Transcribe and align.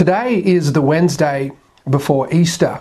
Today 0.00 0.42
is 0.42 0.72
the 0.72 0.80
Wednesday 0.80 1.52
before 1.90 2.32
Easter, 2.32 2.80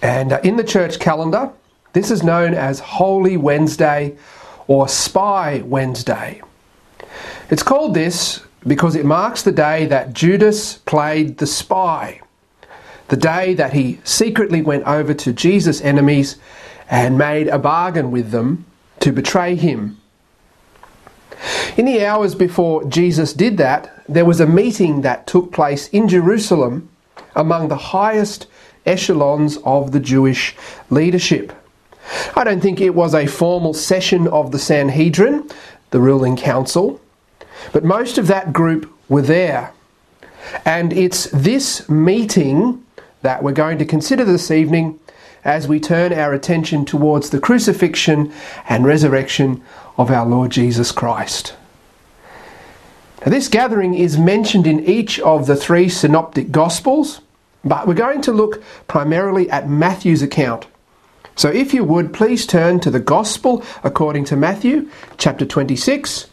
and 0.00 0.32
uh, 0.32 0.40
in 0.44 0.54
the 0.54 0.62
church 0.62 1.00
calendar, 1.00 1.50
this 1.94 2.12
is 2.12 2.22
known 2.22 2.54
as 2.54 2.78
Holy 2.78 3.36
Wednesday 3.36 4.16
or 4.68 4.86
Spy 4.86 5.62
Wednesday. 5.64 6.40
It's 7.50 7.64
called 7.64 7.92
this 7.92 8.40
because 8.64 8.94
it 8.94 9.04
marks 9.04 9.42
the 9.42 9.50
day 9.50 9.86
that 9.86 10.12
Judas 10.12 10.76
played 10.76 11.38
the 11.38 11.46
spy, 11.48 12.20
the 13.08 13.16
day 13.16 13.54
that 13.54 13.72
he 13.72 13.98
secretly 14.04 14.62
went 14.62 14.84
over 14.84 15.12
to 15.12 15.32
Jesus' 15.32 15.80
enemies 15.80 16.36
and 16.88 17.18
made 17.18 17.48
a 17.48 17.58
bargain 17.58 18.12
with 18.12 18.30
them 18.30 18.64
to 19.00 19.10
betray 19.10 19.56
him. 19.56 20.00
In 21.76 21.86
the 21.86 22.04
hours 22.04 22.34
before 22.34 22.84
Jesus 22.84 23.32
did 23.32 23.56
that, 23.58 24.02
there 24.08 24.24
was 24.24 24.40
a 24.40 24.46
meeting 24.46 25.02
that 25.02 25.26
took 25.26 25.52
place 25.52 25.88
in 25.88 26.08
Jerusalem 26.08 26.88
among 27.34 27.68
the 27.68 27.76
highest 27.76 28.46
echelons 28.86 29.58
of 29.64 29.92
the 29.92 30.00
Jewish 30.00 30.54
leadership. 30.90 31.52
I 32.36 32.44
don't 32.44 32.60
think 32.60 32.80
it 32.80 32.94
was 32.94 33.14
a 33.14 33.26
formal 33.26 33.74
session 33.74 34.28
of 34.28 34.52
the 34.52 34.58
Sanhedrin, 34.58 35.48
the 35.90 36.00
ruling 36.00 36.36
council, 36.36 37.00
but 37.72 37.84
most 37.84 38.18
of 38.18 38.26
that 38.26 38.52
group 38.52 38.92
were 39.08 39.22
there. 39.22 39.72
And 40.64 40.92
it's 40.92 41.24
this 41.30 41.88
meeting 41.88 42.84
that 43.22 43.42
we're 43.42 43.52
going 43.52 43.78
to 43.78 43.86
consider 43.86 44.24
this 44.24 44.50
evening 44.50 45.00
as 45.44 45.68
we 45.68 45.78
turn 45.78 46.12
our 46.12 46.32
attention 46.32 46.84
towards 46.84 47.30
the 47.30 47.38
crucifixion 47.38 48.32
and 48.68 48.84
resurrection 48.84 49.62
of 49.96 50.10
our 50.10 50.26
Lord 50.26 50.50
Jesus 50.50 50.90
Christ. 50.90 51.54
Now, 53.24 53.30
this 53.30 53.48
gathering 53.48 53.94
is 53.94 54.18
mentioned 54.18 54.66
in 54.66 54.84
each 54.84 55.20
of 55.20 55.46
the 55.46 55.56
three 55.56 55.88
synoptic 55.88 56.50
Gospels, 56.50 57.20
but 57.64 57.86
we're 57.86 57.94
going 57.94 58.20
to 58.22 58.32
look 58.32 58.62
primarily 58.86 59.48
at 59.50 59.68
Matthew's 59.68 60.22
account. 60.22 60.66
So, 61.36 61.48
if 61.48 61.72
you 61.74 61.84
would, 61.84 62.12
please 62.12 62.46
turn 62.46 62.80
to 62.80 62.90
the 62.90 63.00
Gospel 63.00 63.64
according 63.82 64.26
to 64.26 64.36
Matthew, 64.36 64.90
chapter 65.16 65.46
26, 65.46 66.26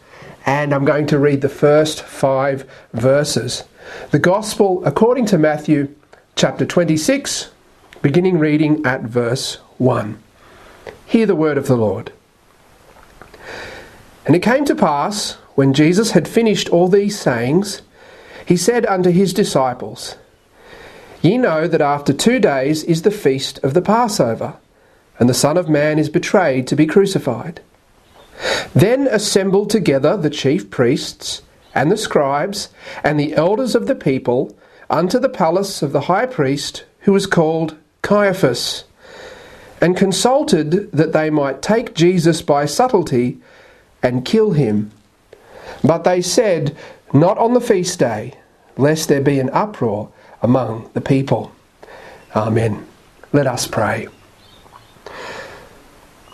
and 0.44 0.74
I'm 0.74 0.84
going 0.84 1.06
to 1.06 1.18
read 1.18 1.40
the 1.40 1.48
first 1.48 2.02
five 2.02 2.70
verses. 2.92 3.64
The 4.10 4.18
Gospel 4.18 4.84
according 4.84 5.26
to 5.26 5.38
Matthew, 5.38 5.94
chapter 6.36 6.66
26, 6.66 7.51
beginning 8.02 8.36
reading 8.40 8.84
at 8.84 9.02
verse 9.02 9.54
1. 9.78 10.20
Hear 11.06 11.24
the 11.24 11.36
word 11.36 11.56
of 11.56 11.68
the 11.68 11.76
Lord. 11.76 12.12
And 14.26 14.34
it 14.34 14.42
came 14.42 14.64
to 14.64 14.74
pass, 14.74 15.34
when 15.54 15.72
Jesus 15.72 16.10
had 16.10 16.26
finished 16.26 16.68
all 16.68 16.88
these 16.88 17.16
sayings, 17.16 17.82
he 18.44 18.56
said 18.56 18.84
unto 18.86 19.10
his 19.10 19.32
disciples, 19.32 20.16
Ye 21.20 21.38
know 21.38 21.68
that 21.68 21.80
after 21.80 22.12
two 22.12 22.40
days 22.40 22.82
is 22.82 23.02
the 23.02 23.12
feast 23.12 23.60
of 23.62 23.72
the 23.72 23.82
Passover, 23.82 24.56
and 25.20 25.28
the 25.28 25.34
Son 25.34 25.56
of 25.56 25.68
Man 25.68 26.00
is 26.00 26.08
betrayed 26.08 26.66
to 26.66 26.76
be 26.76 26.86
crucified. 26.86 27.60
Then 28.74 29.06
assembled 29.06 29.70
together 29.70 30.16
the 30.16 30.30
chief 30.30 30.70
priests, 30.70 31.42
and 31.72 31.92
the 31.92 31.96
scribes, 31.96 32.70
and 33.04 33.20
the 33.20 33.34
elders 33.34 33.76
of 33.76 33.86
the 33.86 33.94
people, 33.94 34.56
unto 34.90 35.20
the 35.20 35.28
palace 35.28 35.82
of 35.82 35.92
the 35.92 36.02
high 36.02 36.26
priest, 36.26 36.84
who 37.00 37.12
was 37.12 37.26
called 37.28 37.76
Caiaphas, 38.02 38.84
and 39.80 39.96
consulted 39.96 40.92
that 40.92 41.12
they 41.12 41.30
might 41.30 41.62
take 41.62 41.94
Jesus 41.94 42.42
by 42.42 42.66
subtlety 42.66 43.40
and 44.02 44.24
kill 44.24 44.52
him. 44.52 44.92
But 45.82 46.04
they 46.04 46.22
said, 46.22 46.76
Not 47.12 47.38
on 47.38 47.54
the 47.54 47.60
feast 47.60 47.98
day, 47.98 48.34
lest 48.76 49.08
there 49.08 49.20
be 49.20 49.40
an 49.40 49.50
uproar 49.50 50.10
among 50.40 50.90
the 50.94 51.00
people. 51.00 51.52
Amen. 52.34 52.86
Let 53.32 53.46
us 53.46 53.66
pray. 53.66 54.08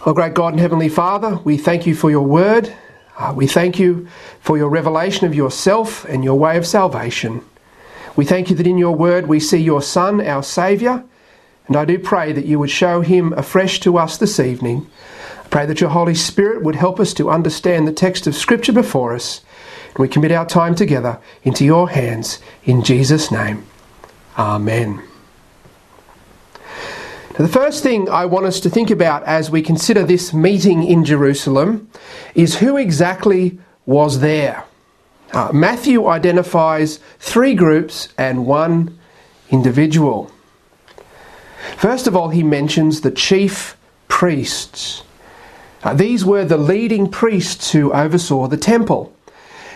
Oh, 0.07 0.15
great 0.15 0.35
God 0.35 0.55
and 0.55 0.61
Heavenly 0.61 0.89
Father, 0.89 1.37
we 1.45 1.57
thank 1.57 1.87
you 1.87 1.95
for 1.95 2.11
your 2.11 2.25
word. 2.25 2.73
Uh, 3.19 3.33
we 3.37 3.47
thank 3.47 3.79
you 3.79 4.09
for 4.41 4.57
your 4.57 4.69
revelation 4.69 5.27
of 5.27 5.35
yourself 5.35 6.05
and 6.05 6.23
your 6.23 6.39
way 6.39 6.57
of 6.57 6.67
salvation. 6.67 7.45
We 8.15 8.25
thank 8.25 8.49
you 8.49 8.57
that 8.57 8.67
in 8.67 8.79
your 8.79 8.95
word 8.95 9.27
we 9.27 9.41
see 9.41 9.59
your 9.59 9.83
Son, 9.83 10.21
our 10.21 10.43
Saviour, 10.43 11.05
and 11.69 11.77
I 11.77 11.85
do 11.85 11.99
pray 11.99 12.33
that 12.33 12.47
you 12.47 12.59
would 12.59 12.71
show 12.71 13.03
him 13.03 13.33
afresh 13.35 13.79
to 13.81 13.99
us 13.99 14.17
this 14.17 14.41
evening 14.41 14.91
Pray 15.51 15.65
that 15.65 15.81
your 15.81 15.91
Holy 15.91 16.15
Spirit 16.15 16.63
would 16.63 16.75
help 16.75 17.01
us 17.01 17.15
to 17.15 17.31
understand 17.31 17.89
the 17.89 17.93
text 17.93 18.27
of 18.27 18.35
Scripture 18.35 18.73
before 18.73 19.15
us. 19.15 19.41
And 19.89 19.99
we 19.99 20.09
commit 20.09 20.31
our 20.31 20.45
time 20.45 20.75
together 20.75 21.19
into 21.43 21.65
your 21.65 21.89
hands 21.89 22.39
in 22.65 22.83
Jesus' 22.85 23.31
name. 23.31 23.65
Amen. 24.37 25.03
Now, 27.31 27.47
the 27.47 27.49
first 27.49 27.83
thing 27.83 28.11
I 28.11 28.27
want 28.27 28.47
us 28.47 28.61
to 28.61 28.71
think 28.71 28.91
about 28.91 29.23
as 29.25 29.51
we 29.51 29.63
consider 29.63 30.05
this 30.05 30.35
meeting 30.35 30.85
in 30.85 31.05
Jerusalem 31.05 31.91
is 32.35 32.59
who 32.59 32.77
exactly 32.77 33.59
was 33.87 34.21
there. 34.21 34.65
Uh, 35.33 35.51
Matthew 35.53 36.07
identifies 36.07 37.01
three 37.19 37.55
groups 37.55 38.09
and 38.19 38.45
one 38.45 38.99
individual. 39.51 40.31
First 41.77 42.07
of 42.07 42.17
all, 42.17 42.29
he 42.29 42.43
mentions 42.43 43.01
the 43.01 43.11
chief 43.11 43.77
priests. 44.09 45.03
Uh, 45.83 45.95
these 45.95 46.25
were 46.25 46.45
the 46.45 46.57
leading 46.57 47.09
priests 47.11 47.73
who 47.73 47.93
oversaw 47.93 48.47
the 48.47 48.57
temple. 48.57 49.13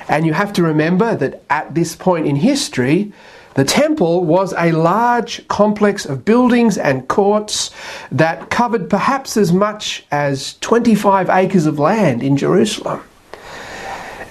And 0.09 0.27
you 0.27 0.33
have 0.33 0.53
to 0.55 0.63
remember 0.63 1.15
that 1.17 1.43
at 1.49 1.75
this 1.75 1.95
point 1.95 2.27
in 2.27 2.37
history, 2.37 3.13
the 3.55 3.65
temple 3.65 4.25
was 4.25 4.55
a 4.57 4.73
large 4.73 5.47
complex 5.49 6.07
of 6.07 6.25
buildings 6.25 6.79
and 6.79 7.07
courts 7.07 7.71
that 8.11 8.51
covered 8.51 8.89
perhaps 8.89 9.37
as 9.37 9.53
much 9.53 10.05
as 10.11 10.57
25 10.61 11.29
acres 11.29 11.67
of 11.67 11.79
land 11.79 12.23
in 12.23 12.37
Jerusalem. 12.37 13.03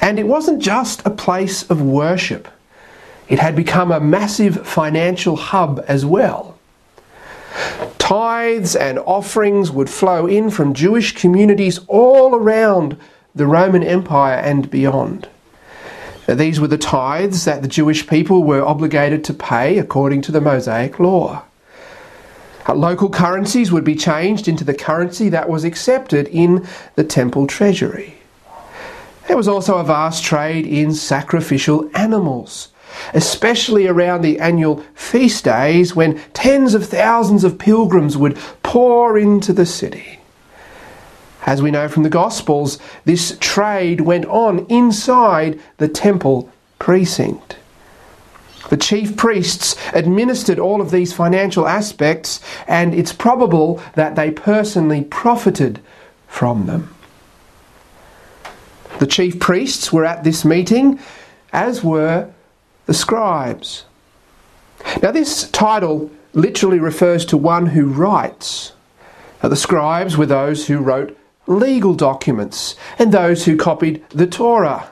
And 0.01 0.17
it 0.17 0.27
wasn't 0.27 0.61
just 0.61 1.05
a 1.05 1.11
place 1.11 1.69
of 1.69 1.81
worship, 1.81 2.47
it 3.29 3.39
had 3.39 3.55
become 3.55 3.91
a 3.91 3.99
massive 3.99 4.67
financial 4.67 5.35
hub 5.35 5.85
as 5.87 6.05
well. 6.05 6.50
Tithes 7.97 8.75
and 8.75 8.99
offerings 8.99 9.71
would 9.71 9.89
flow 9.89 10.27
in 10.27 10.49
from 10.49 10.73
Jewish 10.73 11.13
communities 11.13 11.79
all 11.87 12.35
around 12.35 12.97
the 13.33 13.47
Roman 13.47 13.83
Empire 13.83 14.37
and 14.37 14.69
beyond. 14.69 15.29
These 16.27 16.59
were 16.59 16.67
the 16.67 16.77
tithes 16.77 17.45
that 17.45 17.61
the 17.61 17.67
Jewish 17.67 18.07
people 18.07 18.43
were 18.43 18.63
obligated 18.63 19.23
to 19.25 19.33
pay 19.33 19.77
according 19.77 20.21
to 20.23 20.31
the 20.31 20.41
Mosaic 20.41 20.99
law. 20.99 21.43
Uh, 22.67 22.75
local 22.75 23.09
currencies 23.09 23.71
would 23.71 23.83
be 23.83 23.95
changed 23.95 24.47
into 24.47 24.63
the 24.63 24.73
currency 24.73 25.29
that 25.29 25.49
was 25.49 25.63
accepted 25.63 26.27
in 26.27 26.67
the 26.95 27.03
temple 27.03 27.47
treasury. 27.47 28.17
There 29.27 29.37
was 29.37 29.47
also 29.47 29.77
a 29.77 29.83
vast 29.83 30.23
trade 30.23 30.67
in 30.67 30.93
sacrificial 30.93 31.89
animals, 31.95 32.69
especially 33.13 33.87
around 33.87 34.21
the 34.21 34.39
annual 34.39 34.83
feast 34.93 35.45
days 35.45 35.95
when 35.95 36.21
tens 36.33 36.73
of 36.73 36.85
thousands 36.85 37.43
of 37.43 37.57
pilgrims 37.57 38.17
would 38.17 38.37
pour 38.63 39.17
into 39.17 39.53
the 39.53 39.65
city. 39.65 40.19
As 41.45 41.61
we 41.61 41.71
know 41.71 41.87
from 41.87 42.03
the 42.03 42.09
Gospels, 42.09 42.77
this 43.05 43.37
trade 43.39 44.01
went 44.01 44.25
on 44.25 44.65
inside 44.67 45.59
the 45.77 45.87
temple 45.87 46.51
precinct. 46.79 47.57
The 48.69 48.77
chief 48.77 49.17
priests 49.17 49.75
administered 49.93 50.59
all 50.59 50.81
of 50.81 50.91
these 50.91 51.11
financial 51.11 51.67
aspects, 51.67 52.39
and 52.67 52.93
it's 52.93 53.11
probable 53.11 53.81
that 53.95 54.15
they 54.15 54.31
personally 54.31 55.03
profited 55.03 55.81
from 56.27 56.67
them. 56.67 56.95
The 58.99 59.07
chief 59.07 59.39
priests 59.39 59.91
were 59.91 60.05
at 60.05 60.23
this 60.23 60.45
meeting, 60.45 60.99
as 61.51 61.83
were 61.83 62.31
the 62.91 62.97
scribes. 62.97 63.85
Now, 65.01 65.11
this 65.11 65.49
title 65.51 66.11
literally 66.33 66.77
refers 66.77 67.23
to 67.27 67.37
one 67.37 67.67
who 67.67 67.85
writes. 67.85 68.73
Now, 69.41 69.47
the 69.47 69.55
scribes 69.55 70.17
were 70.17 70.25
those 70.25 70.67
who 70.67 70.79
wrote 70.79 71.17
legal 71.47 71.93
documents 71.93 72.75
and 72.99 73.13
those 73.13 73.45
who 73.45 73.55
copied 73.55 74.03
the 74.09 74.27
Torah. 74.27 74.91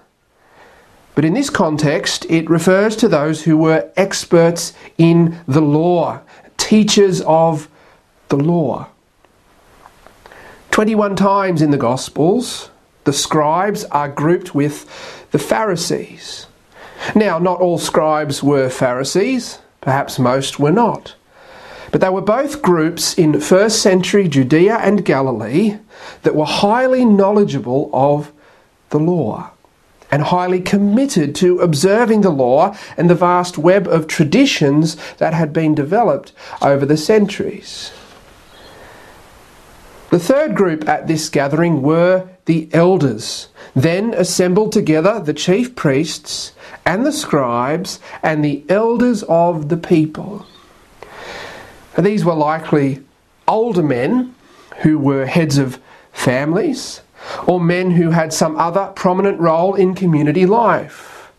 But 1.13 1.25
in 1.25 1.34
this 1.34 1.50
context, 1.50 2.25
it 2.30 2.50
refers 2.50 2.96
to 2.96 3.10
those 3.10 3.44
who 3.44 3.57
were 3.57 3.92
experts 3.98 4.72
in 4.98 5.38
the 5.45 5.60
law, 5.60 6.22
teachers 6.56 7.19
of 7.28 7.68
the 8.30 8.38
law. 8.38 8.88
21 10.72 11.18
times 11.18 11.62
in 11.62 11.72
the 11.72 11.78
Gospels, 11.78 12.69
the 13.04 13.12
scribes 13.12 13.84
are 13.84 14.07
grouped 14.07 14.56
with 14.56 14.86
the 15.31 15.40
Pharisees. 15.40 16.45
Now, 17.16 17.40
not 17.40 17.62
all 17.62 17.78
scribes 17.78 18.44
were 18.44 18.69
Pharisees, 18.69 19.60
perhaps 19.81 20.19
most 20.19 20.60
were 20.60 20.72
not. 20.72 21.16
But 21.92 22.01
they 22.01 22.10
were 22.10 22.22
both 22.22 22.62
groups 22.62 23.18
in 23.18 23.40
first 23.40 23.81
century 23.81 24.28
Judea 24.28 24.78
and 24.78 25.04
Galilee 25.04 25.78
that 26.22 26.36
were 26.36 26.46
highly 26.46 27.04
knowledgeable 27.06 27.90
of 27.94 28.31
the 28.90 29.00
law. 29.00 29.51
and 30.12 30.24
highly 30.24 30.60
committed 30.60 31.36
to 31.36 31.60
observing 31.60 32.22
the 32.22 32.31
law 32.31 32.75
and 32.98 33.10
the 33.10 33.16
vast 33.16 33.57
web 33.57 33.88
of 33.88 34.07
traditions 34.07 34.98
that 35.18 35.36
had 35.36 35.54
been 35.54 35.75
developed 35.75 36.31
over 36.62 36.84
the 36.84 36.98
centuries. 36.98 37.92
The 40.10 40.20
third 40.20 40.56
group 40.56 40.90
at 40.90 41.06
this 41.08 41.30
gathering 41.30 41.84
were 41.84 42.28
the 42.46 42.68
elders. 42.74 43.50
Then 43.76 44.14
assembled 44.16 44.72
together 44.72 45.20
the 45.20 45.36
chief 45.36 45.76
priests 45.76 46.54
and 46.84 47.06
the 47.06 47.12
scribes 47.12 48.00
and 48.24 48.44
the 48.44 48.64
elders 48.70 49.24
of 49.24 49.70
the 49.70 49.78
people. 49.78 50.46
These 51.98 52.26
were 52.26 52.34
likely 52.34 53.04
older 53.48 53.84
men 53.84 54.34
who 54.82 54.98
were 54.98 55.28
heads 55.28 55.58
of 55.58 55.80
families 56.12 57.02
or 57.46 57.60
men 57.60 57.92
who 57.92 58.10
had 58.10 58.34
some 58.34 58.58
other 58.58 58.92
prominent 58.96 59.40
role 59.40 59.76
in 59.76 59.94
community 59.94 60.46
life. 60.46 61.32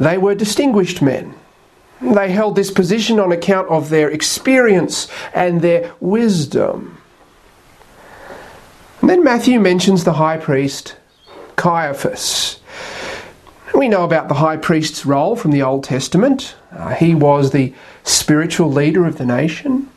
They 0.00 0.18
were 0.18 0.34
distinguished 0.34 1.00
men. 1.00 1.34
They 2.00 2.30
held 2.30 2.56
this 2.56 2.70
position 2.70 3.20
on 3.20 3.32
account 3.32 3.68
of 3.68 3.88
their 3.88 4.10
experience 4.10 5.08
and 5.34 5.60
their 5.60 5.92
wisdom. 6.00 6.97
And 9.08 9.16
then 9.16 9.24
Matthew 9.24 9.58
mentions 9.58 10.04
the 10.04 10.12
high 10.12 10.36
priest 10.36 10.94
Caiaphas. 11.56 12.60
We 13.74 13.88
know 13.88 14.04
about 14.04 14.28
the 14.28 14.34
high 14.34 14.58
priest's 14.58 15.06
role 15.06 15.34
from 15.34 15.50
the 15.50 15.62
Old 15.62 15.84
Testament. 15.84 16.54
Uh, 16.70 16.90
he 16.90 17.14
was 17.14 17.50
the 17.50 17.72
spiritual 18.04 18.70
leader 18.70 19.06
of 19.06 19.16
the 19.16 19.24
nation. 19.24 19.88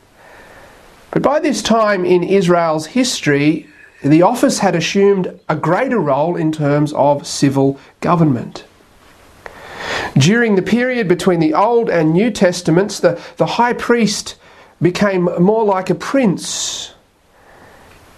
But 1.12 1.24
by 1.24 1.42
this 1.42 1.62
time 1.62 2.06
in 2.06 2.24
Israel's 2.24 2.86
history, 2.86 3.68
the 4.02 4.22
office 4.22 4.60
had 4.60 4.75
assumed 4.75 5.38
a 5.50 5.58
greater 5.58 6.00
role 6.00 6.38
in 6.38 6.54
terms 6.54 6.94
of 6.94 7.28
civil 7.28 7.78
government. 8.00 8.63
During 10.13 10.56
the 10.56 10.62
period 10.62 11.10
between 11.10 11.42
the 11.42 11.54
Old 11.54 11.90
and 11.90 12.13
New 12.13 12.31
Testaments, 12.31 13.02
the, 13.02 13.22
the 13.36 13.46
high 13.46 13.74
priest 13.74 14.38
became 14.81 15.24
more 15.38 15.66
like 15.66 15.90
a 15.90 15.96
prince 15.96 16.90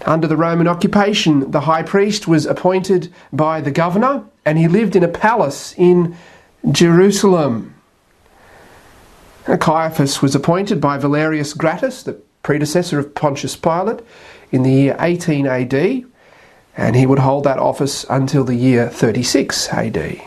under 0.04 0.26
the 0.26 0.36
Roman 0.36 0.68
occupation, 0.68 1.50
the 1.50 1.62
high 1.62 1.82
priest 1.82 2.28
was 2.28 2.46
appointed 2.46 3.12
by 3.32 3.60
the 3.60 3.70
governor 3.70 4.24
and 4.44 4.58
he 4.58 4.68
lived 4.68 4.94
in 4.94 5.02
a 5.02 5.08
palace 5.08 5.74
in 5.76 6.16
Jerusalem. 6.70 7.74
Caiaphas 9.46 10.22
was 10.22 10.34
appointed 10.34 10.80
by 10.80 10.98
Valerius 10.98 11.54
Gratus, 11.54 12.02
the 12.02 12.14
predecessor 12.42 12.98
of 12.98 13.14
Pontius 13.14 13.56
Pilate, 13.56 14.00
in 14.52 14.62
the 14.62 14.72
year 14.72 14.96
18 15.00 15.46
AD, 15.46 16.04
and 16.76 16.96
he 16.96 17.06
would 17.06 17.18
hold 17.18 17.44
that 17.44 17.58
office 17.58 18.04
until 18.08 18.44
the 18.44 18.54
year 18.54 18.88
36 18.88 19.68
AD. 19.68 20.20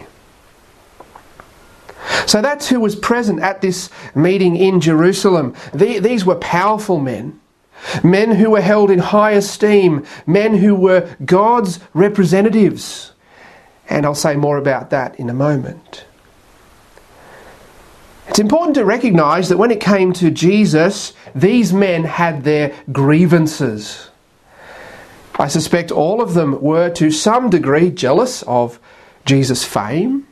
So 2.25 2.41
that's 2.41 2.67
who 2.67 2.79
was 2.79 2.95
present 2.95 3.39
at 3.41 3.61
this 3.61 3.89
meeting 4.15 4.55
in 4.55 4.81
Jerusalem. 4.81 5.55
these 5.73 6.25
were 6.25 6.35
powerful 6.35 6.99
men 6.99 7.39
men 8.03 8.31
who 8.31 8.51
were 8.51 8.61
held 8.61 8.91
in 8.91 8.99
high 8.99 9.31
esteem, 9.31 10.05
men 10.25 10.55
who 10.55 10.75
were 10.75 11.15
God's 11.23 11.79
representatives. 11.93 13.13
And 13.89 14.05
I'll 14.05 14.15
say 14.15 14.35
more 14.35 14.57
about 14.57 14.89
that 14.89 15.19
in 15.19 15.29
a 15.29 15.33
moment. 15.33 16.05
It's 18.27 18.39
important 18.39 18.75
to 18.75 18.85
recognize 18.85 19.49
that 19.49 19.57
when 19.57 19.71
it 19.71 19.79
came 19.79 20.11
to 20.13 20.29
Jesus, 20.29 21.13
these 21.33 21.71
men 21.71 22.03
had 22.03 22.43
their 22.43 22.75
grievances. 22.91 24.09
I 25.39 25.47
suspect 25.47 25.91
all 25.91 26.21
of 26.21 26.33
them 26.33 26.61
were 26.61 26.89
to 26.91 27.11
some 27.11 27.49
degree 27.49 27.89
jealous 27.89 28.43
of 28.43 28.79
Jesus' 29.25 29.63
fame 29.63 30.27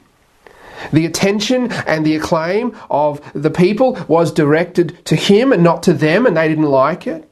the 0.91 1.06
attention 1.06 1.71
and 1.71 2.06
the 2.06 2.15
acclaim 2.15 2.75
of 2.89 3.21
the 3.33 3.50
people 3.50 3.98
was 4.07 4.31
directed 4.31 5.03
to 5.06 5.15
him 5.15 5.51
and 5.51 5.63
not 5.63 5.83
to 5.83 5.94
them, 5.94 6.25
and 6.25 6.38
they 6.38 6.48
didn't 6.48 6.65
like 6.65 7.07
it. 7.07 7.30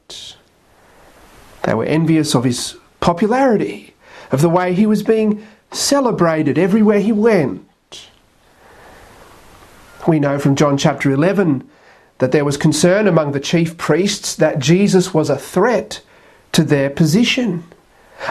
They 1.64 1.74
were 1.74 1.84
envious 1.84 2.34
of 2.34 2.44
his 2.44 2.76
popularity, 3.00 3.94
of 4.30 4.40
the 4.40 4.48
way 4.48 4.74
he 4.74 4.86
was 4.86 5.02
being 5.02 5.46
celebrated 5.72 6.58
everywhere 6.58 7.00
he 7.00 7.12
went. 7.12 7.68
We 10.06 10.20
know 10.20 10.38
from 10.38 10.56
John 10.56 10.76
chapter 10.76 11.10
11 11.10 11.68
that 12.18 12.32
there 12.32 12.44
was 12.44 12.56
concern 12.56 13.06
among 13.06 13.32
the 13.32 13.40
chief 13.40 13.76
priests 13.76 14.36
that 14.36 14.58
Jesus 14.58 15.14
was 15.14 15.30
a 15.30 15.38
threat 15.38 16.02
to 16.52 16.62
their 16.62 16.90
position, 16.90 17.64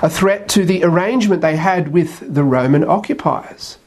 a 0.01 0.09
threat 0.09 0.47
to 0.50 0.65
the 0.65 0.83
arrangement 0.83 1.41
they 1.41 1.56
had 1.56 1.89
with 1.89 2.33
the 2.33 2.44
Roman 2.44 2.83
occupiers. 2.83 3.77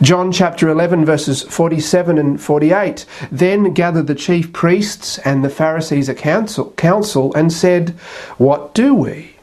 John 0.00 0.32
chapter 0.32 0.68
11, 0.68 1.04
verses 1.04 1.42
47 1.42 2.16
and 2.18 2.40
48. 2.40 3.04
Then 3.30 3.74
gathered 3.74 4.06
the 4.06 4.14
chief 4.14 4.52
priests 4.52 5.18
and 5.18 5.44
the 5.44 5.50
Pharisees 5.50 6.08
a 6.08 6.14
council, 6.14 6.72
council 6.72 7.34
and 7.34 7.52
said, 7.52 7.90
What 8.38 8.74
do 8.74 8.94
we? 8.94 9.36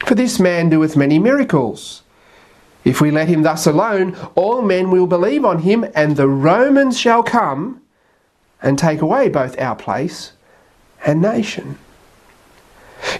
For 0.00 0.14
this 0.14 0.38
man 0.38 0.68
doeth 0.68 0.96
many 0.96 1.18
miracles. 1.18 2.02
If 2.84 3.00
we 3.00 3.10
let 3.10 3.28
him 3.28 3.42
thus 3.42 3.66
alone, 3.66 4.16
all 4.34 4.62
men 4.62 4.90
will 4.90 5.08
believe 5.08 5.44
on 5.44 5.60
him, 5.60 5.84
and 5.94 6.16
the 6.16 6.28
Romans 6.28 6.98
shall 6.98 7.22
come 7.22 7.80
and 8.62 8.78
take 8.78 9.00
away 9.00 9.28
both 9.28 9.58
our 9.58 9.74
place 9.74 10.32
and 11.04 11.20
nation. 11.20 11.78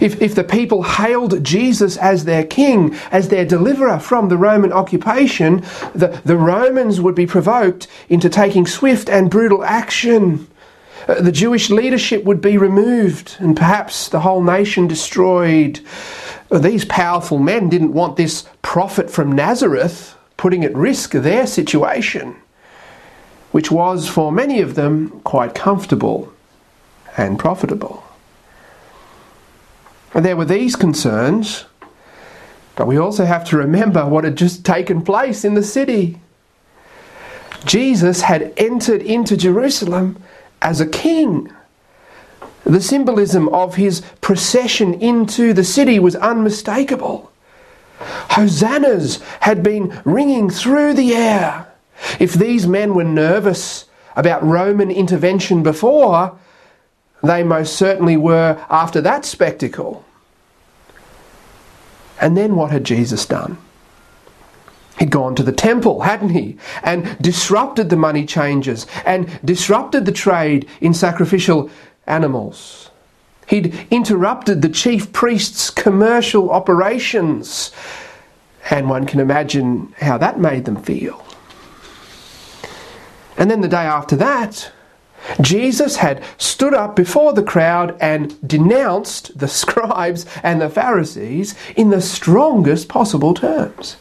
If, 0.01 0.21
if 0.21 0.35
the 0.35 0.43
people 0.43 0.83
hailed 0.83 1.43
Jesus 1.43 1.97
as 1.97 2.25
their 2.25 2.45
king, 2.45 2.95
as 3.11 3.29
their 3.29 3.45
deliverer 3.45 3.99
from 3.99 4.29
the 4.29 4.37
Roman 4.37 4.71
occupation, 4.71 5.61
the, 5.93 6.21
the 6.25 6.37
Romans 6.37 7.01
would 7.01 7.15
be 7.15 7.25
provoked 7.27 7.87
into 8.09 8.29
taking 8.29 8.65
swift 8.65 9.09
and 9.09 9.31
brutal 9.31 9.63
action. 9.63 10.47
Uh, 11.07 11.21
the 11.21 11.31
Jewish 11.31 11.69
leadership 11.69 12.23
would 12.25 12.41
be 12.41 12.57
removed 12.57 13.37
and 13.39 13.55
perhaps 13.55 14.09
the 14.09 14.19
whole 14.19 14.43
nation 14.43 14.87
destroyed. 14.87 15.79
Uh, 16.51 16.59
these 16.59 16.85
powerful 16.85 17.39
men 17.39 17.69
didn't 17.69 17.93
want 17.93 18.17
this 18.17 18.45
prophet 18.61 19.09
from 19.09 19.31
Nazareth 19.31 20.15
putting 20.37 20.63
at 20.63 20.75
risk 20.75 21.11
their 21.11 21.47
situation, 21.47 22.35
which 23.51 23.71
was 23.71 24.07
for 24.07 24.31
many 24.31 24.61
of 24.61 24.75
them 24.75 25.21
quite 25.21 25.55
comfortable 25.55 26.31
and 27.17 27.39
profitable. 27.39 28.03
And 30.13 30.25
there 30.25 30.37
were 30.37 30.45
these 30.45 30.75
concerns, 30.75 31.65
but 32.75 32.87
we 32.87 32.97
also 32.97 33.25
have 33.25 33.43
to 33.45 33.57
remember 33.57 34.05
what 34.05 34.23
had 34.23 34.37
just 34.37 34.65
taken 34.65 35.01
place 35.01 35.43
in 35.43 35.53
the 35.53 35.63
city. 35.63 36.19
Jesus 37.65 38.21
had 38.21 38.53
entered 38.57 39.01
into 39.01 39.35
Jerusalem 39.35 40.21
as 40.61 40.79
a 40.79 40.87
king. 40.87 41.51
The 42.63 42.81
symbolism 42.81 43.49
of 43.49 43.75
his 43.75 44.01
procession 44.21 44.93
into 44.95 45.53
the 45.53 45.63
city 45.63 45.99
was 45.99 46.15
unmistakable. 46.15 47.31
Hosannas 48.31 49.21
had 49.41 49.63
been 49.63 50.01
ringing 50.05 50.49
through 50.49 50.93
the 50.93 51.15
air. 51.15 51.67
If 52.19 52.33
these 52.33 52.67
men 52.67 52.93
were 52.93 53.03
nervous 53.03 53.85
about 54.15 54.43
Roman 54.43 54.91
intervention 54.91 55.63
before, 55.63 56.37
they 57.23 57.43
most 57.43 57.75
certainly 57.75 58.17
were 58.17 58.63
after 58.69 59.01
that 59.01 59.25
spectacle. 59.25 60.05
And 62.19 62.35
then 62.37 62.55
what 62.55 62.71
had 62.71 62.83
Jesus 62.83 63.25
done? 63.25 63.57
He'd 64.99 65.11
gone 65.11 65.35
to 65.35 65.43
the 65.43 65.51
temple, 65.51 66.01
hadn't 66.01 66.29
he? 66.29 66.57
And 66.81 67.17
disrupted 67.21 67.89
the 67.89 67.95
money 67.95 68.25
changers 68.25 68.87
and 69.05 69.39
disrupted 69.45 70.05
the 70.05 70.11
trade 70.11 70.67
in 70.81 70.93
sacrificial 70.93 71.69
animals. 72.07 72.89
He'd 73.47 73.87
interrupted 73.91 74.61
the 74.61 74.69
chief 74.69 75.13
priest's 75.13 75.69
commercial 75.69 76.49
operations. 76.49 77.71
And 78.69 78.89
one 78.89 79.05
can 79.05 79.19
imagine 79.19 79.93
how 79.99 80.17
that 80.17 80.39
made 80.39 80.65
them 80.65 80.81
feel. 80.81 81.23
And 83.37 83.51
then 83.51 83.61
the 83.61 83.67
day 83.67 83.77
after 83.77 84.15
that, 84.15 84.71
Jesus 85.41 85.97
had 85.97 86.23
stood 86.37 86.73
up 86.73 86.95
before 86.95 87.33
the 87.33 87.43
crowd 87.43 87.97
and 87.99 88.39
denounced 88.47 89.37
the 89.37 89.47
scribes 89.61 90.25
and 90.43 90.61
the 90.61 90.69
Pharisees 90.69 91.55
in 91.75 91.89
the 91.89 92.01
strongest 92.01 92.87
possible 92.87 93.33
terms. 93.33 93.97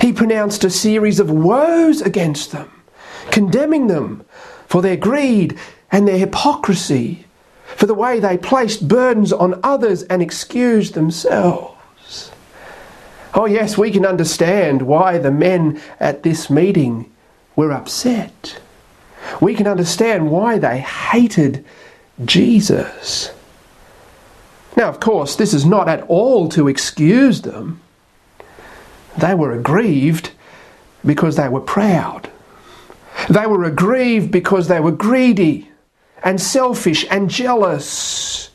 He 0.00 0.12
pronounced 0.12 0.64
a 0.64 0.70
series 0.70 1.20
of 1.20 1.30
woes 1.30 2.00
against 2.00 2.52
them, 2.52 2.70
condemning 3.30 3.86
them 3.86 4.24
for 4.66 4.82
their 4.82 4.96
greed 4.96 5.58
and 5.90 6.06
their 6.06 6.18
hypocrisy, 6.18 7.24
for 7.64 7.86
the 7.86 7.94
way 7.94 8.18
they 8.18 8.36
placed 8.36 8.88
burdens 8.88 9.32
on 9.32 9.60
others 9.62 10.02
and 10.04 10.20
excused 10.20 10.94
themselves. 10.94 12.32
Oh, 13.34 13.46
yes, 13.46 13.78
we 13.78 13.90
can 13.90 14.04
understand 14.04 14.82
why 14.82 15.18
the 15.18 15.30
men 15.30 15.80
at 16.00 16.22
this 16.22 16.50
meeting 16.50 17.10
were 17.54 17.72
upset 17.72 18.60
we 19.40 19.54
can 19.54 19.66
understand 19.66 20.30
why 20.30 20.58
they 20.58 20.80
hated 20.80 21.64
Jesus. 22.24 23.32
Now, 24.76 24.88
of 24.88 25.00
course, 25.00 25.36
this 25.36 25.54
is 25.54 25.64
not 25.64 25.88
at 25.88 26.02
all 26.02 26.48
to 26.50 26.68
excuse 26.68 27.42
them. 27.42 27.80
They 29.16 29.34
were 29.34 29.52
aggrieved 29.52 30.30
because 31.04 31.36
they 31.36 31.48
were 31.48 31.60
proud. 31.60 32.30
They 33.28 33.46
were 33.46 33.64
aggrieved 33.64 34.30
because 34.30 34.68
they 34.68 34.80
were 34.80 34.92
greedy 34.92 35.68
and 36.22 36.40
selfish 36.40 37.04
and 37.10 37.28
jealous. 37.28 38.50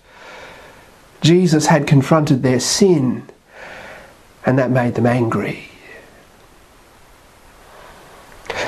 Jesus 1.22 1.68
had 1.68 1.88
confronted 1.88 2.44
their 2.44 2.60
sin, 2.60 3.24
and 4.46 4.58
that 4.60 4.72
made 4.72 4.96
them 4.96 5.06
angry. 5.06 5.70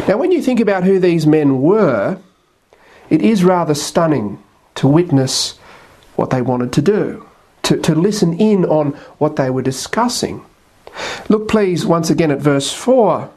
Now, 0.08 0.18
when 0.18 0.32
you 0.32 0.42
think 0.42 0.60
about 0.60 0.84
who 0.84 1.00
these 1.00 1.26
men 1.26 1.62
were, 1.62 2.20
it 3.10 3.22
is 3.22 3.44
rather 3.44 3.74
stunning 3.74 4.42
to 4.76 4.88
witness 4.88 5.58
what 6.16 6.30
they 6.30 6.42
wanted 6.42 6.72
to 6.74 6.82
do, 6.82 7.28
to, 7.64 7.78
to 7.78 7.96
listen 7.96 8.40
in 8.40 8.66
on 8.66 8.92
what 9.18 9.36
they 9.36 9.50
were 9.50 9.62
discussing. 9.62 10.46
Look, 11.28 11.48
please, 11.48 11.86
once 11.86 12.10
again 12.10 12.32
at 12.32 12.40
verse 12.40 12.72
4. 12.72 13.30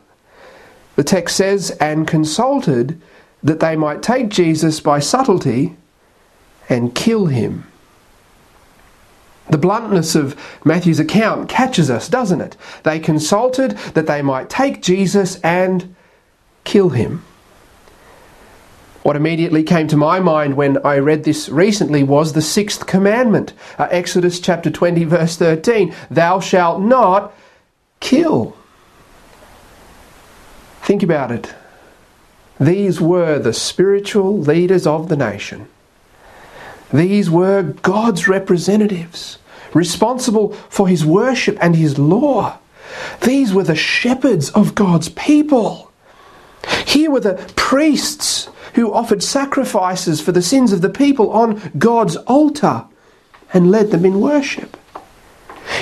The 0.96 1.04
text 1.04 1.36
says, 1.36 1.70
and 1.80 2.06
consulted 2.06 3.00
that 3.42 3.60
they 3.60 3.76
might 3.76 4.02
take 4.02 4.28
Jesus 4.28 4.80
by 4.80 4.98
subtlety 4.98 5.76
and 6.68 6.94
kill 6.94 7.26
him. 7.26 7.66
The 9.48 9.58
bluntness 9.58 10.14
of 10.14 10.36
Matthew's 10.64 11.00
account 11.00 11.48
catches 11.48 11.90
us, 11.90 12.08
doesn't 12.08 12.42
it? 12.42 12.56
They 12.82 12.98
consulted 12.98 13.72
that 13.94 14.06
they 14.06 14.20
might 14.20 14.50
take 14.50 14.82
Jesus 14.82 15.40
and 15.40 15.94
kill 16.68 16.90
him. 16.90 17.24
What 19.02 19.16
immediately 19.16 19.62
came 19.62 19.88
to 19.88 19.96
my 19.96 20.20
mind 20.20 20.54
when 20.54 20.76
I 20.84 20.98
read 20.98 21.24
this 21.24 21.48
recently 21.48 22.02
was 22.02 22.34
the 22.34 22.42
sixth 22.42 22.86
commandment, 22.86 23.54
uh, 23.78 23.88
Exodus 23.90 24.38
chapter 24.38 24.70
20, 24.70 25.04
verse 25.04 25.36
13 25.36 25.94
Thou 26.10 26.40
shalt 26.40 26.82
not 26.82 27.32
kill. 28.00 28.54
Think 30.82 31.02
about 31.02 31.32
it. 31.32 31.54
These 32.60 33.00
were 33.00 33.38
the 33.38 33.54
spiritual 33.54 34.38
leaders 34.38 34.86
of 34.86 35.08
the 35.08 35.16
nation. 35.16 35.68
These 36.92 37.30
were 37.30 37.62
God's 37.62 38.28
representatives, 38.28 39.38
responsible 39.72 40.52
for 40.68 40.86
his 40.86 41.06
worship 41.06 41.56
and 41.62 41.76
his 41.76 41.98
law. 41.98 42.58
These 43.22 43.54
were 43.54 43.64
the 43.64 43.74
shepherds 43.74 44.50
of 44.50 44.74
God's 44.74 45.08
people. 45.08 45.87
Here 46.86 47.10
were 47.10 47.20
the 47.20 47.52
priests 47.56 48.48
who 48.74 48.92
offered 48.92 49.22
sacrifices 49.22 50.20
for 50.20 50.32
the 50.32 50.42
sins 50.42 50.72
of 50.72 50.82
the 50.82 50.88
people 50.88 51.30
on 51.32 51.72
God's 51.78 52.16
altar 52.16 52.84
and 53.52 53.70
led 53.70 53.90
them 53.90 54.04
in 54.04 54.20
worship. 54.20 54.76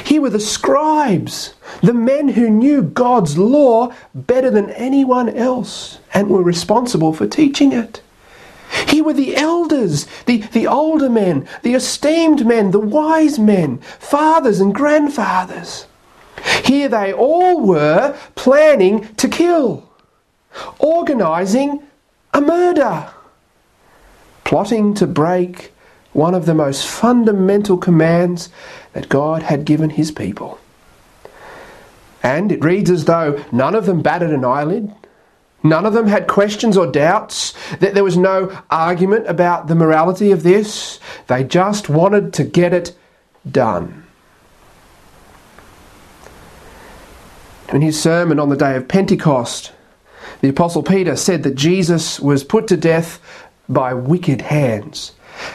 Here 0.05 0.21
were 0.21 0.31
the 0.31 0.41
scribes, 0.41 1.55
the 1.83 1.95
men 1.95 2.29
who 2.29 2.51
knew 2.51 2.83
God's 2.83 3.39
law 3.39 3.93
better 4.15 4.51
than 4.51 4.71
anyone 4.71 5.29
else 5.29 5.99
and 6.13 6.29
were 6.29 6.43
responsible 6.43 7.13
for 7.13 7.27
teaching 7.27 7.73
it. 7.73 8.03
Here 8.89 9.05
were 9.05 9.13
the 9.13 9.37
elders, 9.37 10.07
the, 10.27 10.39
the 10.39 10.67
older 10.67 11.09
men, 11.09 11.49
the 11.63 11.75
esteemed 11.75 12.47
men, 12.47 12.73
the 12.73 12.81
wise 12.81 13.39
men, 13.39 13.79
fathers 13.79 14.61
and 14.61 14.75
grandfathers. 14.75 15.87
Here 16.65 16.89
they 16.89 17.13
all 17.13 17.61
were 17.61 18.17
planning 18.35 19.15
to 19.15 19.29
kill 19.29 19.86
organising 20.79 21.83
a 22.33 22.41
murder, 22.41 23.11
plotting 24.45 24.95
to 24.95 25.07
break 25.07 25.73
one 26.13 26.35
of 26.35 26.47
the 26.47 26.55
most 26.55 26.87
fundamental 26.87 27.77
commands 27.77 28.49
that 28.93 29.09
God 29.09 29.43
had 29.43 29.65
given 29.65 29.91
his 29.91 30.11
people. 30.11 30.59
And 32.23 32.51
it 32.51 32.65
reads 32.65 32.91
as 32.91 33.05
though 33.05 33.45
none 33.53 33.75
of 33.75 33.87
them 33.87 34.03
batted 34.03 34.31
an 34.31 34.45
eyelid. 34.45 34.93
None 35.63 35.85
of 35.85 35.95
them 35.95 36.07
had 36.07 36.27
questions 36.27 36.77
or 36.77 36.87
doubts, 36.87 37.55
that 37.81 37.95
there 37.95 38.05
was 38.05 38.17
no 38.17 38.57
argument 38.71 39.27
about 39.27 39.67
the 39.67 39.75
morality 39.75 40.31
of 40.31 40.43
this. 40.43 41.01
They 41.27 41.45
just 41.45 41.89
wanted 41.89 42.33
to 42.35 42.45
get 42.45 42.73
it 42.73 42.97
done. 43.51 44.05
In 47.73 47.83
his 47.83 48.01
sermon 48.01 48.39
on 48.39 48.49
the 48.49 48.57
day 48.57 48.77
of 48.77 48.87
Pentecost, 48.87 49.73
the 50.41 50.49
Apostle 50.49 50.83
Peter 50.83 51.17
said 51.17 51.43
that 51.45 51.55
Jesus 51.55 52.21
was 52.21 52.45
put 52.45 52.69
to 52.69 52.77
death 52.77 53.21
by 53.69 53.95
wicked 53.95 54.43
hands. 54.43 55.13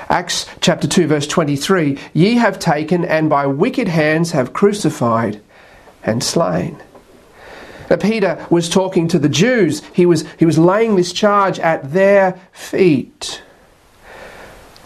Acts 0.09 0.45
chapter 0.59 0.87
2, 0.87 1.07
verse 1.07 1.27
23 1.27 1.97
Ye 2.13 2.35
have 2.35 2.59
taken 2.59 3.05
and 3.05 3.29
by 3.29 3.45
wicked 3.47 3.87
hands 3.87 4.31
have 4.31 4.53
crucified 4.53 5.41
and 6.03 6.23
slain. 6.23 6.81
Now, 7.89 7.97
Peter 7.97 8.45
was 8.49 8.69
talking 8.69 9.07
to 9.09 9.19
the 9.19 9.29
Jews, 9.29 9.81
he 9.93 10.05
was, 10.05 10.25
he 10.39 10.45
was 10.45 10.57
laying 10.57 10.95
this 10.95 11.11
charge 11.11 11.59
at 11.59 11.91
their 11.91 12.39
feet. 12.53 13.41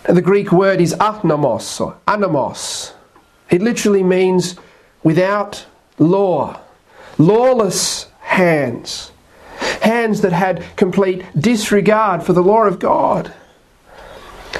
the 0.09 0.21
Greek 0.21 0.51
word 0.51 0.81
is 0.81 0.93
anomos 0.95 1.79
or 1.79 1.97
anamos. 2.07 2.93
It 3.49 3.61
literally 3.61 4.01
means 4.01 4.55
without 5.03 5.65
law, 5.99 6.59
lawless 7.19 8.07
hands 8.21 9.11
hands 9.85 10.21
that 10.21 10.33
had 10.33 10.63
complete 10.75 11.23
disregard 11.39 12.23
for 12.23 12.33
the 12.33 12.43
law 12.43 12.63
of 12.63 12.79
God. 12.79 13.31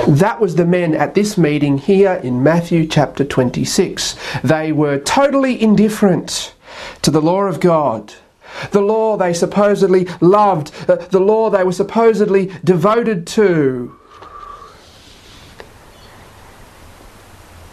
That 0.08 0.39
was 0.39 0.55
the 0.55 0.65
men 0.65 0.94
at 0.94 1.15
this 1.15 1.38
meeting 1.38 1.79
here 1.79 2.13
in 2.13 2.44
Matthew 2.44 2.86
chapter 2.86 3.25
26. 3.25 4.15
They 4.44 4.72
were 4.72 5.00
totally 5.00 5.60
indifferent 5.60 6.53
to 7.01 7.10
the 7.10 7.22
law 7.22 7.44
of 7.44 7.60
God, 7.60 8.13
the 8.72 8.82
law 8.82 9.17
they 9.17 9.34
supposedly 9.34 10.08
loved, 10.22 10.72
uh, 10.88 10.98
the 10.98 11.20
law 11.20 11.50
they 11.50 11.63
were 11.63 11.72
supposedly 11.72 12.51
devoted 12.63 13.25
to. 13.27 13.98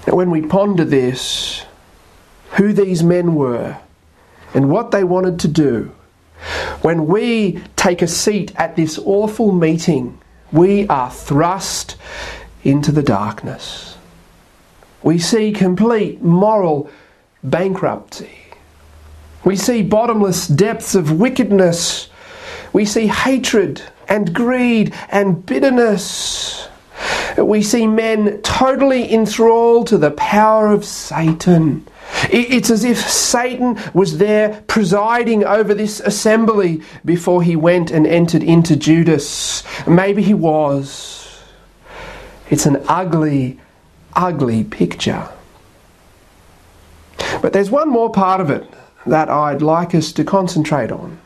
Now, 0.07 0.15
when 0.15 0.31
we 0.31 0.43
ponder 0.43 0.85
this, 0.85 1.65
who 2.53 2.73
these 2.73 3.03
men 3.03 3.35
were, 3.35 3.79
and 4.55 4.71
what 4.71 4.91
they 4.91 5.05
wanted 5.05 5.39
to 5.41 5.49
do, 5.49 5.93
when 6.83 7.07
we 7.07 7.63
take 7.77 8.03
a 8.03 8.09
seat 8.09 8.53
at 8.57 8.77
this 8.77 8.99
awful 8.99 9.53
meeting, 9.53 10.21
we 10.51 10.87
are 10.89 11.11
thrust 11.11 11.97
into 12.65 12.93
the 12.93 13.03
darkness. 13.03 13.97
We 15.03 15.19
see 15.19 15.53
complete 15.53 16.23
moral 16.23 16.91
bankruptcy. 17.43 18.39
We 19.45 19.57
see 19.57 19.83
bottomless 19.83 20.47
depths 20.47 20.95
of 20.95 21.19
wickedness. 21.19 22.09
We 22.73 22.85
see 22.85 23.09
hatred 23.09 23.83
and 24.09 24.33
greed 24.33 24.95
and 25.11 25.45
bitterness. 25.45 26.69
We 27.37 27.63
see 27.63 27.87
men 27.87 28.41
totally 28.43 29.13
enthralled 29.13 29.89
to 29.89 29.99
the 29.99 30.13
power 30.13 30.69
of 30.69 30.85
Satan 30.85 31.87
it's 32.31 32.71
as 32.71 32.85
if 32.85 32.99
Satan 32.99 33.79
was 33.95 34.19
there 34.19 34.63
presiding 34.67 35.45
over 35.45 35.75
this 35.75 36.01
assembly 36.01 36.83
before 37.05 37.43
he 37.43 37.57
went 37.57 37.91
and 37.91 38.07
entered 38.07 38.43
into 38.43 38.77
Judas. 38.77 39.63
Maybe 39.87 40.23
he 40.23 40.35
was. 40.35 41.43
It's 42.51 42.67
an 42.67 42.83
ugly, 42.89 43.59
ugly 44.15 44.65
picture. 44.65 45.29
But 47.41 47.53
there's 47.53 47.71
one 47.71 47.89
more 47.89 48.11
part 48.11 48.41
of 48.41 48.51
it 48.51 48.69
that 49.07 49.29
I'd 49.29 49.63
like 49.63 49.95
us 49.95 50.13
to 50.13 50.25
concentrate 50.25 50.93
on. 50.93 51.19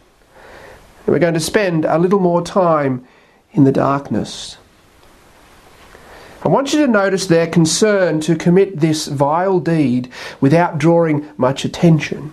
We're 1.07 1.19
going 1.19 1.35
to 1.35 1.41
spend 1.41 1.85
a 1.85 1.99
little 1.99 2.21
more 2.21 2.43
time 2.43 3.07
in 3.53 3.65
the 3.65 3.73
darkness. 3.73 4.57
I 6.43 6.49
want 6.49 6.73
you 6.73 6.85
to 6.85 6.93
notice 6.93 7.27
their 7.27 7.47
concern 7.47 8.21
to 8.21 8.37
commit 8.37 8.81
this 8.81 9.07
vile 9.07 9.59
deed 9.59 10.11
without 10.41 10.79
drawing 10.79 11.29
much 11.37 11.65
attention. 11.65 12.33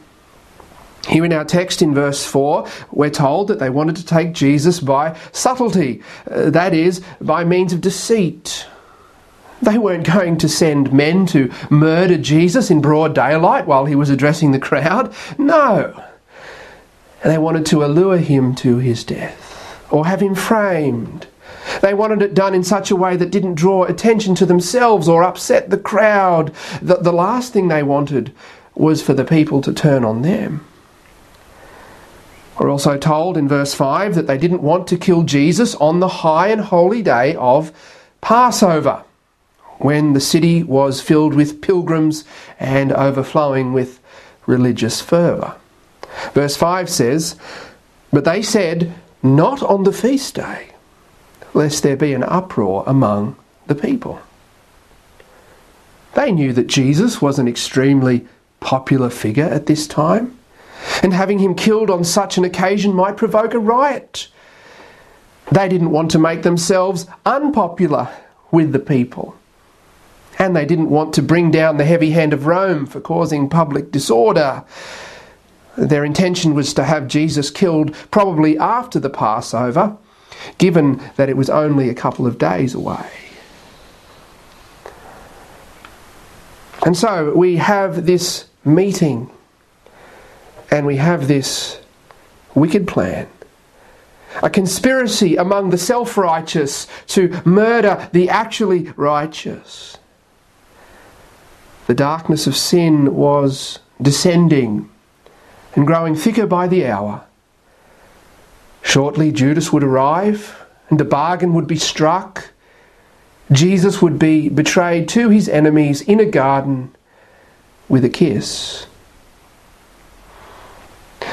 Here 1.08 1.26
in 1.26 1.34
our 1.34 1.44
text 1.44 1.82
in 1.82 1.94
verse 1.94 2.26
4, 2.26 2.68
we're 2.92 3.10
told 3.10 3.50
that 3.50 3.60
they 3.60 3.70
wanted 3.70 3.98
to 3.98 4.06
take 4.06 4.34
Jesus 4.34 4.80
by 4.80 5.18
subtlety, 5.32 6.02
uh, 6.30 6.50
that 6.50 6.74
is, 6.74 7.02
by 7.20 7.44
means 7.44 7.74
of 7.74 7.82
deceit. 7.82 8.66
They 9.62 9.78
weren't 9.78 10.08
going 10.08 10.38
to 10.40 10.50
send 10.50 10.94
men 10.94 11.26
to 11.28 11.52
murder 11.70 12.18
Jesus 12.18 12.70
in 12.70 12.82
broad 12.82 13.16
daylight 13.16 13.66
while 13.66 13.86
he 13.86 13.96
was 13.96 14.10
addressing 14.10 14.52
the 14.52 14.60
crowd. 14.60 15.14
No. 15.38 16.04
They 17.24 17.38
wanted 17.38 17.66
to 17.68 17.84
allure 17.84 18.18
him 18.18 18.56
to 18.56 18.78
his 18.78 19.04
death 19.04 19.88
or 19.90 20.06
have 20.06 20.22
him 20.22 20.36
framed 20.36 21.28
they 21.82 21.94
wanted 21.94 22.22
it 22.22 22.34
done 22.34 22.54
in 22.54 22.64
such 22.64 22.92
a 22.92 22.96
way 22.96 23.16
that 23.18 23.32
didn't 23.32 23.56
draw 23.56 23.84
attention 23.84 24.36
to 24.36 24.46
themselves 24.46 25.08
or 25.08 25.24
upset 25.24 25.70
the 25.70 25.78
crowd. 25.78 26.54
The, 26.82 26.96
the 26.96 27.14
last 27.14 27.54
thing 27.54 27.68
they 27.68 27.84
wanted 27.84 28.34
was 28.76 29.02
for 29.02 29.14
the 29.14 29.26
people 29.26 29.62
to 29.62 29.74
turn 29.74 30.04
on 30.04 30.22
them. 30.22 30.66
We're 32.60 32.70
also 32.70 32.98
told 32.98 33.36
in 33.38 33.48
verse 33.48 33.74
5 33.74 34.16
that 34.16 34.28
they 34.28 34.38
didn't 34.38 34.62
want 34.62 34.88
to 34.88 34.98
kill 34.98 35.24
Jesus 35.24 35.76
on 35.76 36.00
the 36.00 36.08
high 36.08 36.50
and 36.50 36.62
holy 36.62 37.02
day 37.02 37.36
of 37.36 37.72
Passover, 38.22 39.04
when 39.80 40.14
the 40.14 40.22
city 40.22 40.64
was 40.64 41.02
filled 41.02 41.34
with 41.34 41.62
pilgrims 41.62 42.24
and 42.60 42.94
overflowing 42.94 43.74
with 43.74 44.00
religious 44.46 45.02
fervour. 45.02 45.56
Verse 46.34 46.56
5 46.56 46.90
says, 46.90 47.36
But 48.12 48.24
they 48.24 48.42
said, 48.42 48.94
Not 49.22 49.64
on 49.64 49.84
the 49.84 49.92
feast 49.92 50.36
day, 50.36 50.70
lest 51.54 51.84
there 51.84 51.96
be 51.96 52.14
an 52.14 52.24
uproar 52.24 52.84
among 52.88 53.36
the 53.68 53.76
people. 53.76 54.20
They 56.16 56.32
knew 56.32 56.54
that 56.54 56.68
Jesus 56.68 57.22
was 57.22 57.40
an 57.40 57.48
extremely 57.48 58.28
popular 58.60 59.10
figure 59.10 59.46
at 59.46 59.66
this 59.66 59.88
time, 59.88 60.38
and 61.02 61.14
having 61.14 61.40
him 61.40 61.56
killed 61.56 61.90
on 61.90 62.04
such 62.04 62.38
an 62.38 62.44
occasion 62.44 62.94
might 62.94 63.18
provoke 63.18 63.54
a 63.54 63.60
riot. 63.60 64.28
They 65.52 65.68
didn't 65.68 65.92
want 65.92 66.12
to 66.12 66.20
make 66.20 66.44
themselves 66.44 67.08
unpopular 67.26 68.10
with 68.52 68.72
the 68.72 68.80
people. 68.80 69.36
And 70.40 70.56
they 70.56 70.66
didn't 70.66 70.90
want 70.90 71.14
to 71.16 71.22
bring 71.22 71.52
down 71.52 71.78
the 71.78 71.86
heavy 71.86 72.12
hand 72.12 72.34
of 72.34 72.46
Rome 72.46 72.86
for 72.86 73.00
causing 73.00 73.50
public 73.50 73.92
disorder. 73.92 74.64
Their 75.78 76.04
intention 76.06 76.54
was 76.54 76.74
to 76.76 76.84
have 76.84 77.08
Jesus 77.08 77.50
killed 77.50 77.94
probably 78.12 78.58
after 78.58 79.00
the 79.00 79.10
Passover, 79.10 79.98
given 80.58 81.02
that 81.16 81.30
it 81.30 81.38
was 81.38 81.50
only 81.50 81.90
a 81.90 81.94
couple 81.94 82.28
of 82.28 82.38
days 82.38 82.74
away. 82.74 83.10
And 86.86 86.98
so 86.98 87.34
we 87.34 87.58
have 87.58 88.06
this 88.06 88.46
meeting 88.66 89.30
and 90.70 90.86
we 90.86 90.98
have 90.98 91.28
this 91.28 91.80
wicked 92.56 92.88
plan. 92.88 93.28
A 94.42 94.50
conspiracy 94.50 95.36
among 95.36 95.70
the 95.70 95.78
self 95.78 96.18
righteous 96.18 96.88
to 97.08 97.42
murder 97.46 98.10
the 98.12 98.30
actually 98.30 98.92
righteous. 98.96 99.98
The 101.88 101.94
darkness 101.94 102.48
of 102.48 102.56
sin 102.56 103.14
was 103.16 103.80
descending 104.02 104.90
and 105.76 105.86
growing 105.86 106.16
thicker 106.16 106.48
by 106.48 106.68
the 106.68 106.88
hour. 106.88 107.24
Shortly, 108.94 109.32
Judas 109.32 109.74
would 109.74 109.84
arrive 109.84 110.56
and 110.92 111.02
a 111.02 111.04
bargain 111.04 111.56
would 111.56 111.66
be 111.66 111.78
struck. 111.78 112.52
Jesus 113.52 114.04
would 114.04 114.20
be 114.20 114.50
betrayed 114.50 115.10
to 115.10 115.30
his 115.30 115.50
enemies 115.50 116.02
in 116.02 116.20
a 116.20 116.28
garden 116.28 116.96
with 117.90 118.06
a 118.06 118.10
kiss. 118.10 118.86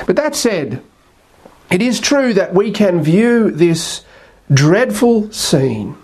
But 0.06 0.16
that 0.16 0.34
said, 0.34 0.82
it 1.70 1.82
is 1.82 2.00
true 2.00 2.32
that 2.32 2.54
we 2.54 2.70
can 2.70 3.02
view 3.02 3.50
this 3.50 4.06
dreadful 4.50 5.30
scene. 5.30 5.98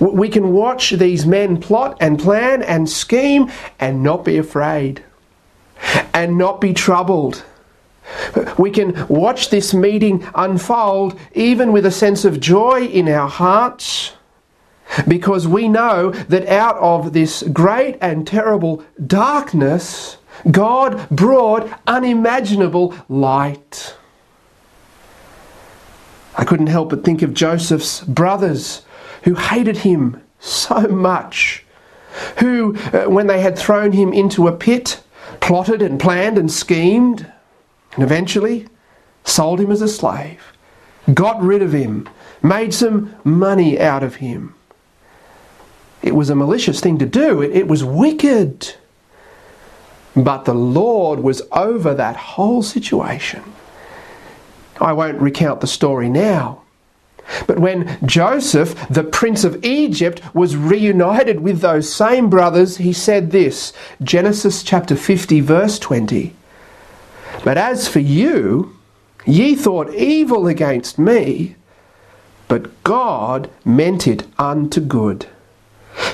We 0.00 0.28
can 0.28 0.52
watch 0.52 0.90
these 0.90 1.24
men 1.24 1.62
plot 1.62 1.96
and 1.98 2.18
plan 2.18 2.62
and 2.62 2.86
scheme 2.86 3.50
and 3.78 4.02
not 4.02 4.22
be 4.22 4.36
afraid 4.36 5.02
and 6.12 6.36
not 6.36 6.60
be 6.60 6.74
troubled. 6.74 7.42
We 8.58 8.70
can 8.70 9.06
watch 9.08 9.50
this 9.50 9.72
meeting 9.72 10.26
unfold 10.34 11.18
even 11.34 11.72
with 11.72 11.86
a 11.86 11.90
sense 11.90 12.24
of 12.24 12.40
joy 12.40 12.84
in 12.86 13.08
our 13.08 13.28
hearts 13.28 14.12
because 15.06 15.46
we 15.46 15.68
know 15.68 16.10
that 16.10 16.46
out 16.48 16.76
of 16.78 17.12
this 17.12 17.42
great 17.52 17.96
and 18.00 18.26
terrible 18.26 18.84
darkness, 19.06 20.16
God 20.50 21.08
brought 21.10 21.70
unimaginable 21.86 22.94
light. 23.08 23.96
I 26.36 26.44
couldn't 26.44 26.68
help 26.68 26.90
but 26.90 27.04
think 27.04 27.22
of 27.22 27.34
Joseph's 27.34 28.00
brothers 28.02 28.82
who 29.24 29.34
hated 29.34 29.78
him 29.78 30.22
so 30.38 30.80
much, 30.88 31.64
who, 32.38 32.76
uh, 32.92 33.04
when 33.04 33.26
they 33.26 33.40
had 33.40 33.58
thrown 33.58 33.92
him 33.92 34.12
into 34.12 34.48
a 34.48 34.56
pit, 34.56 35.02
plotted 35.40 35.82
and 35.82 36.00
planned 36.00 36.38
and 36.38 36.50
schemed, 36.50 37.30
and 37.94 38.02
eventually 38.02 38.66
sold 39.24 39.60
him 39.60 39.70
as 39.70 39.82
a 39.82 39.88
slave, 39.88 40.52
got 41.12 41.40
rid 41.42 41.62
of 41.62 41.72
him, 41.72 42.08
made 42.42 42.72
some 42.72 43.14
money 43.24 43.78
out 43.78 44.02
of 44.02 44.16
him. 44.16 44.54
It 46.02 46.14
was 46.14 46.30
a 46.30 46.34
malicious 46.34 46.80
thing 46.80 46.98
to 46.98 47.06
do, 47.06 47.42
it, 47.42 47.54
it 47.54 47.68
was 47.68 47.84
wicked. 47.84 48.74
But 50.16 50.44
the 50.44 50.54
Lord 50.54 51.20
was 51.20 51.42
over 51.52 51.94
that 51.94 52.16
whole 52.16 52.62
situation. 52.62 53.44
I 54.80 54.92
won't 54.92 55.20
recount 55.20 55.60
the 55.60 55.66
story 55.66 56.08
now. 56.08 56.62
But 57.46 57.60
when 57.60 57.98
Joseph, 58.04 58.88
the 58.88 59.04
prince 59.04 59.44
of 59.44 59.64
Egypt, 59.64 60.20
was 60.34 60.56
reunited 60.56 61.40
with 61.40 61.60
those 61.60 61.92
same 61.92 62.28
brothers, 62.28 62.78
he 62.78 62.92
said 62.92 63.30
this 63.30 63.72
Genesis 64.02 64.64
chapter 64.64 64.96
50, 64.96 65.40
verse 65.40 65.78
20. 65.78 66.34
But 67.42 67.56
as 67.56 67.88
for 67.88 68.00
you, 68.00 68.76
ye 69.24 69.54
thought 69.54 69.94
evil 69.94 70.46
against 70.46 70.98
me, 70.98 71.56
but 72.48 72.82
God 72.84 73.50
meant 73.64 74.06
it 74.06 74.26
unto 74.38 74.80
good, 74.80 75.26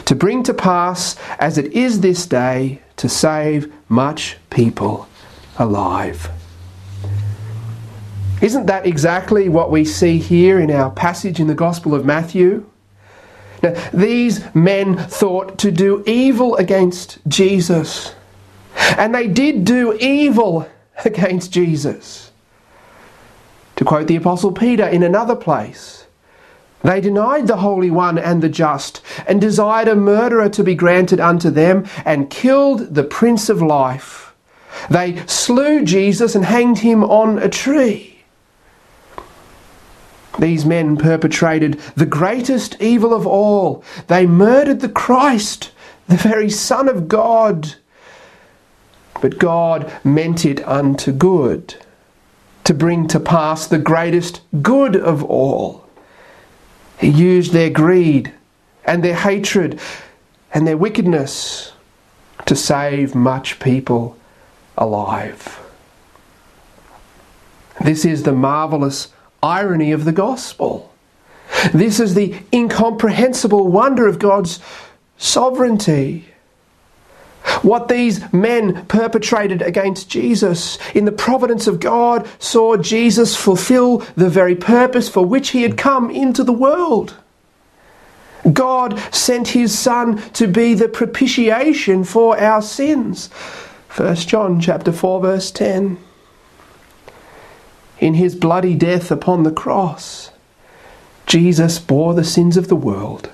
to 0.05 0.15
bring 0.15 0.43
to 0.45 0.55
pass, 0.55 1.17
as 1.39 1.59
it 1.59 1.73
is 1.73 2.01
this 2.01 2.27
day, 2.27 2.83
to 2.97 3.09
save 3.09 3.73
much 3.89 4.37
people 4.51 5.09
alive. 5.59 6.31
Isn't 8.43 8.67
that 8.67 8.87
exactly 8.87 9.49
what 9.49 9.71
we 9.71 9.85
see 9.85 10.19
here 10.19 10.61
in 10.61 10.71
our 10.71 10.91
passage 10.91 11.41
in 11.41 11.47
the 11.47 11.55
Gospel 11.55 11.95
of 11.95 12.05
Matthew? 12.05 12.69
Now, 13.63 13.75
these 13.93 14.45
men 14.55 14.97
thought 14.97 15.59
to 15.59 15.71
do 15.71 16.05
evil 16.07 16.57
against 16.57 17.19
Jesus, 17.27 18.15
and 18.77 19.15
they 19.15 19.27
did 19.27 19.65
do 19.65 19.95
evil 19.95 20.69
against 21.05 21.53
Jesus. 21.53 22.31
To 23.77 23.85
quote 23.85 24.07
the 24.07 24.17
Apostle 24.17 24.53
Peter 24.53 24.87
in 24.87 25.03
another 25.03 25.37
place, 25.37 26.07
they 26.83 27.01
denied 27.01 27.47
the 27.47 27.57
Holy 27.57 27.91
One 27.91 28.17
and 28.17 28.43
the 28.43 28.49
just, 28.49 29.03
and 29.27 29.41
desired 29.41 29.89
a 29.89 29.97
murderer 29.97 30.49
to 30.51 30.63
be 30.63 30.75
granted 30.75 31.21
unto 31.21 31.51
them, 31.51 31.85
and 32.05 32.31
killed 32.31 32.95
the 32.95 33.03
Prince 33.03 33.49
of 33.49 33.61
Life. 33.61 34.35
They 34.89 35.23
slew 35.27 35.85
Jesus 35.85 36.35
and 36.35 36.45
hanged 36.45 36.79
him 36.79 37.03
on 37.03 37.39
a 37.39 37.49
tree. 37.49 38.25
These 40.39 40.67
men 40.67 40.97
perpetrated 40.97 41.81
the 41.97 42.07
greatest 42.07 42.77
evil 42.81 43.15
of 43.15 43.27
all. 43.27 43.83
They 44.07 44.27
murdered 44.27 44.81
the 44.81 44.89
Christ, 44.89 45.73
the 46.09 46.17
very 46.17 46.51
Son 46.51 46.89
of 46.89 47.09
God. 47.09 47.77
But 49.21 49.39
God 49.39 49.91
meant 50.05 50.45
it 50.45 50.67
unto 50.67 51.13
good, 51.13 51.77
to 52.65 52.75
bring 52.75 53.09
to 53.09 53.21
pass 53.21 53.67
the 53.67 53.79
greatest 53.79 54.41
good 54.63 54.97
of 54.97 55.23
all. 55.25 55.85
He 56.99 57.09
used 57.09 57.53
their 57.53 57.71
greed 57.71 58.33
and 58.85 59.03
their 59.03 59.15
hatred 59.15 59.81
and 60.53 60.67
their 60.67 60.77
wickedness 60.77 61.73
to 62.47 62.57
save 62.57 63.15
much 63.15 63.59
people 63.59 64.17
alive. 64.77 65.61
This 67.83 68.05
is 68.05 68.23
the 68.23 68.33
marvellous 68.33 69.09
irony 69.43 69.93
of 69.93 70.05
the 70.05 70.13
gospel. 70.13 70.93
This 71.73 72.01
is 72.01 72.15
the 72.15 72.35
incomprehensible 72.53 73.69
wonder 73.69 74.07
of 74.07 74.19
God's 74.19 74.61
sovereignty. 75.19 76.27
What 77.63 77.89
these 77.89 78.33
men 78.33 78.87
perpetrated 78.87 79.63
against 79.63 80.09
Jesus 80.09 80.79
in 80.95 81.05
the 81.05 81.13
providence 81.13 81.67
of 81.67 81.81
God 81.81 82.29
saw 82.39 82.77
Jesus 82.77 83.37
fulfill 83.37 83.99
the 84.17 84.29
very 84.29 84.55
purpose 84.55 85.09
for 85.09 85.25
which 85.25 85.51
he 85.51 85.63
had 85.63 85.77
come 85.77 86.11
into 86.11 86.45
the 86.45 86.53
world. 86.53 87.15
God 88.53 88.99
sent 89.13 89.49
his 89.49 89.77
son 89.77 90.19
to 90.33 90.47
be 90.47 90.75
the 90.75 90.89
propitiation 90.89 92.05
for 92.05 92.39
our 92.39 92.63
sins. 92.63 93.29
1 93.97 94.15
John 94.17 94.61
chapter 94.61 94.93
4 94.93 95.21
verse 95.21 95.51
10 95.51 95.99
in 97.99 98.15
his 98.15 98.35
bloody 98.35 98.75
death 98.75 99.11
upon 99.11 99.43
the 99.43 99.51
cross, 99.51 100.31
Jesus 101.27 101.79
bore 101.79 102.15
the 102.15 102.25
sins 102.25 102.57
of 102.57 102.69
the 102.69 102.77
world. 102.77 103.31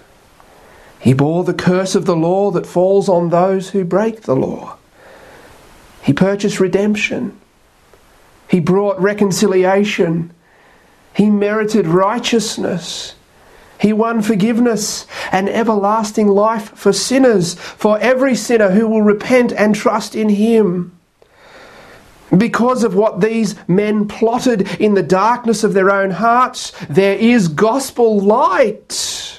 He 1.02 1.14
bore 1.14 1.42
the 1.42 1.52
curse 1.52 1.96
of 1.96 2.06
the 2.06 2.14
law 2.14 2.52
that 2.52 2.64
falls 2.64 3.08
on 3.08 3.30
those 3.30 3.70
who 3.70 3.84
break 3.84 4.22
the 4.22 4.36
law. 4.36 4.76
He 6.00 6.12
purchased 6.12 6.60
redemption. 6.60 7.36
He 8.48 8.60
brought 8.60 9.00
reconciliation. 9.00 10.32
He 11.12 11.28
merited 11.28 11.88
righteousness. 11.88 13.16
He 13.80 13.92
won 13.92 14.22
forgiveness 14.22 15.08
and 15.32 15.48
everlasting 15.48 16.28
life 16.28 16.70
for 16.78 16.92
sinners, 16.92 17.54
for 17.54 17.98
every 17.98 18.36
sinner 18.36 18.70
who 18.70 18.86
will 18.86 19.02
repent 19.02 19.52
and 19.52 19.74
trust 19.74 20.14
in 20.14 20.28
Him. 20.28 20.96
Because 22.36 22.84
of 22.84 22.94
what 22.94 23.20
these 23.20 23.56
men 23.66 24.06
plotted 24.06 24.80
in 24.80 24.94
the 24.94 25.02
darkness 25.02 25.64
of 25.64 25.74
their 25.74 25.90
own 25.90 26.12
hearts, 26.12 26.70
there 26.88 27.16
is 27.16 27.48
gospel 27.48 28.20
light. 28.20 29.31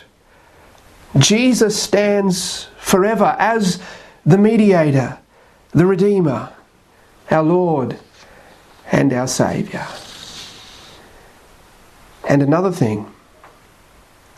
Jesus 1.17 1.81
stands 1.81 2.67
forever 2.77 3.35
as 3.37 3.81
the 4.25 4.37
mediator, 4.37 5.19
the 5.71 5.85
Redeemer, 5.85 6.51
our 7.29 7.43
Lord, 7.43 7.99
and 8.91 9.13
our 9.13 9.27
Saviour. 9.27 9.85
And 12.27 12.41
another 12.41 12.71
thing, 12.71 13.11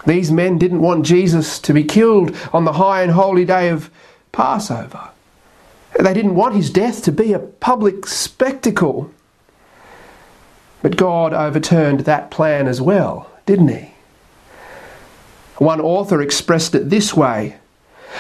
these 0.06 0.32
men 0.32 0.58
didn't 0.58 0.82
want 0.82 1.06
Jesus 1.06 1.60
to 1.60 1.74
be 1.74 1.84
killed 1.84 2.36
on 2.52 2.66
the 2.66 2.74
high 2.74 3.02
and 3.04 3.12
holy 3.12 3.46
day 3.46 3.70
of 3.70 3.90
Passover. 4.32 5.10
They 5.98 6.14
didn't 6.14 6.36
want 6.36 6.56
his 6.56 6.70
death 6.70 7.04
to 7.04 7.12
be 7.12 7.32
a 7.32 7.40
public 7.40 8.06
spectacle. 8.06 9.12
But 10.82 10.98
God 10.98 11.34
overturned 11.34 12.02
that 12.02 12.32
plan 12.32 12.68
as 12.68 12.82
well, 12.82 13.32
didn't 13.46 13.70
he? 13.70 13.95
One 15.58 15.80
author 15.80 16.22
expressed 16.22 16.76
it 16.76 16.90
this 16.90 17.14
way 17.14 17.58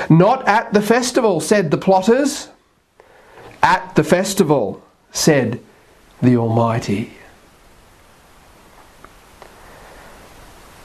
Not 0.09 0.47
at 0.47 0.73
the 0.73 0.81
festival, 0.81 1.39
said 1.39 1.71
the 1.71 1.77
plotters. 1.77 2.49
At 3.61 3.95
the 3.95 4.03
festival, 4.03 4.83
said 5.11 5.59
the 6.21 6.37
Almighty. 6.37 7.13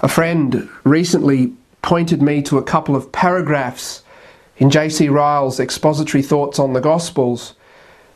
A 0.03 0.09
friend 0.09 0.69
recently 0.83 1.53
pointed 1.83 2.23
me 2.23 2.41
to 2.43 2.57
a 2.57 2.63
couple 2.63 2.97
of 2.97 3.13
paragraphs 3.13 4.03
in 4.57 4.71
J.C. 4.71 5.09
Ryle's 5.09 5.61
expository 5.61 6.23
thoughts 6.23 6.59
on 6.59 6.73
the 6.73 6.81
Gospels, 6.81 7.55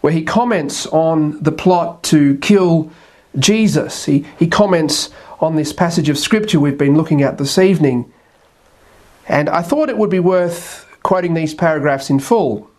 where 0.00 0.12
he 0.12 0.22
comments 0.22 0.86
on 0.86 1.42
the 1.42 1.52
plot 1.52 2.02
to 2.04 2.36
kill 2.38 2.90
Jesus. 3.38 4.04
He, 4.04 4.24
he 4.38 4.46
comments 4.46 5.10
on 5.40 5.56
this 5.56 5.72
passage 5.72 6.08
of 6.08 6.18
Scripture 6.18 6.60
we've 6.60 6.78
been 6.78 6.96
looking 6.96 7.22
at 7.22 7.38
this 7.38 7.58
evening. 7.58 8.10
And 9.28 9.48
I 9.48 9.62
thought 9.62 9.88
it 9.88 9.98
would 9.98 10.10
be 10.10 10.20
worth 10.20 10.87
quoting 11.02 11.34
these 11.34 11.54
paragraphs 11.54 12.10
in 12.10 12.18
full 12.18 12.70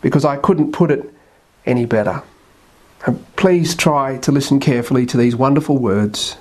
because 0.00 0.24
I 0.24 0.36
couldn't 0.36 0.72
put 0.72 0.90
it 0.90 1.12
any 1.66 1.86
better. 1.86 2.22
And 3.06 3.24
please 3.36 3.74
try 3.74 4.18
to 4.18 4.32
listen 4.32 4.60
carefully 4.60 5.06
to 5.06 5.16
these 5.16 5.36
wonderful 5.36 5.78
words. 5.78 6.36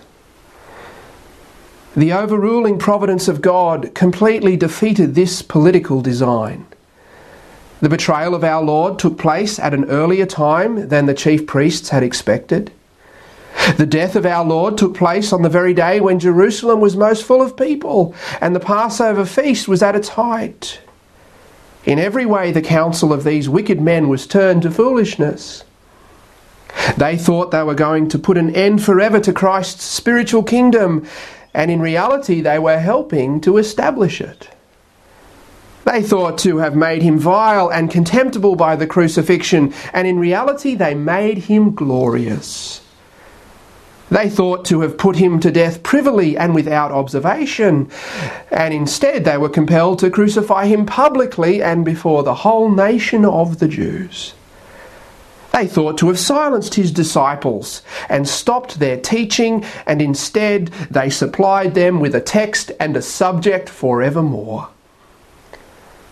The 1.96 2.14
overruling 2.14 2.80
providence 2.80 3.28
of 3.28 3.42
God 3.42 3.94
completely 3.94 4.58
defeated 4.58 5.14
this 5.14 5.42
political 5.42 6.02
design. 6.02 6.66
The 7.82 7.90
betrayal 7.90 8.34
of 8.34 8.44
our 8.44 8.64
Lord 8.64 8.98
took 8.98 9.18
place 9.18 9.60
at 9.60 9.74
an 9.74 9.86
earlier 9.86 10.26
time 10.26 10.88
than 10.88 11.06
the 11.06 11.14
chief 11.14 11.46
priests 11.46 11.90
had 11.90 12.02
expected. 12.02 12.72
The 13.78 13.86
death 13.86 14.16
of 14.16 14.26
our 14.26 14.44
Lord 14.46 14.78
took 14.78 14.94
place 14.94 15.32
on 15.34 15.42
the 15.42 15.50
very 15.50 15.74
day 15.74 16.00
when 16.00 16.20
Jerusalem 16.20 16.80
was 16.80 16.96
most 16.96 17.24
full 17.24 17.42
of 17.42 17.58
people 17.58 18.14
and 18.42 18.56
the 18.56 18.60
Passover 18.60 19.26
feast 19.26 19.68
was 19.68 19.82
at 19.82 19.96
its 19.96 20.10
height. 20.10 20.80
In 21.86 22.00
every 22.00 22.26
way, 22.26 22.52
the 22.52 22.62
counsel 22.62 23.12
of 23.12 23.24
these 23.24 23.50
wicked 23.50 23.82
men 23.82 24.10
was 24.10 24.28
turned 24.28 24.62
to 24.62 24.72
foolishness. 24.72 25.64
They 26.98 27.18
thought 27.18 27.52
they 27.52 27.64
were 27.64 27.76
going 27.76 28.10
to 28.10 28.20
put 28.20 28.38
an 28.38 28.56
end 28.56 28.84
forever 28.84 29.20
to 29.22 29.34
Christ's 29.34 29.84
spiritual 29.84 30.44
kingdom, 30.44 31.06
and 31.54 31.70
in 31.70 31.82
reality, 31.82 32.42
they 32.42 32.60
were 32.60 32.80
helping 32.80 33.42
to 33.42 33.58
establish 33.58 34.22
it. 34.22 34.50
They 35.86 36.02
thought 36.02 36.38
to 36.40 36.58
have 36.58 36.76
made 36.76 37.02
him 37.02 37.20
vile 37.20 37.70
and 37.70 37.92
contemptible 37.92 38.56
by 38.56 38.76
the 38.76 38.88
crucifixion, 38.88 39.74
and 39.92 40.08
in 40.08 40.18
reality, 40.18 40.76
they 40.76 40.96
made 40.96 41.40
him 41.40 41.76
glorious. 41.76 42.82
They 44.10 44.30
thought 44.30 44.66
to 44.66 44.82
have 44.82 44.98
put 44.98 45.16
him 45.16 45.40
to 45.40 45.52
death 45.52 45.82
privily 45.82 46.38
and 46.38 46.54
without 46.54 46.92
observation, 46.92 47.90
and 48.52 48.74
instead 48.74 49.26
they 49.26 49.38
were 49.38 49.50
compelled 49.50 50.00
to 50.00 50.12
crucify 50.12 50.66
him 50.68 50.86
publicly 50.86 51.64
and 51.64 51.84
before 51.84 52.24
the 52.24 52.36
whole 52.36 52.70
nation 52.70 53.26
of 53.26 53.60
the 53.60 53.68
Jews. 53.68 54.34
They 55.54 55.68
thought 55.68 56.00
to 56.00 56.08
have 56.08 56.20
silenced 56.20 56.76
his 56.76 56.92
disciples 56.92 57.84
and 58.10 58.28
stopped 58.28 58.80
their 58.80 58.98
teaching, 59.00 59.64
and 59.86 60.02
instead 60.02 60.68
they 60.90 61.10
supplied 61.12 61.76
them 61.76 62.00
with 62.00 62.16
a 62.16 62.22
text 62.22 62.72
and 62.80 62.98
a 62.98 63.02
subject 63.04 63.70
forevermore. 63.70 64.70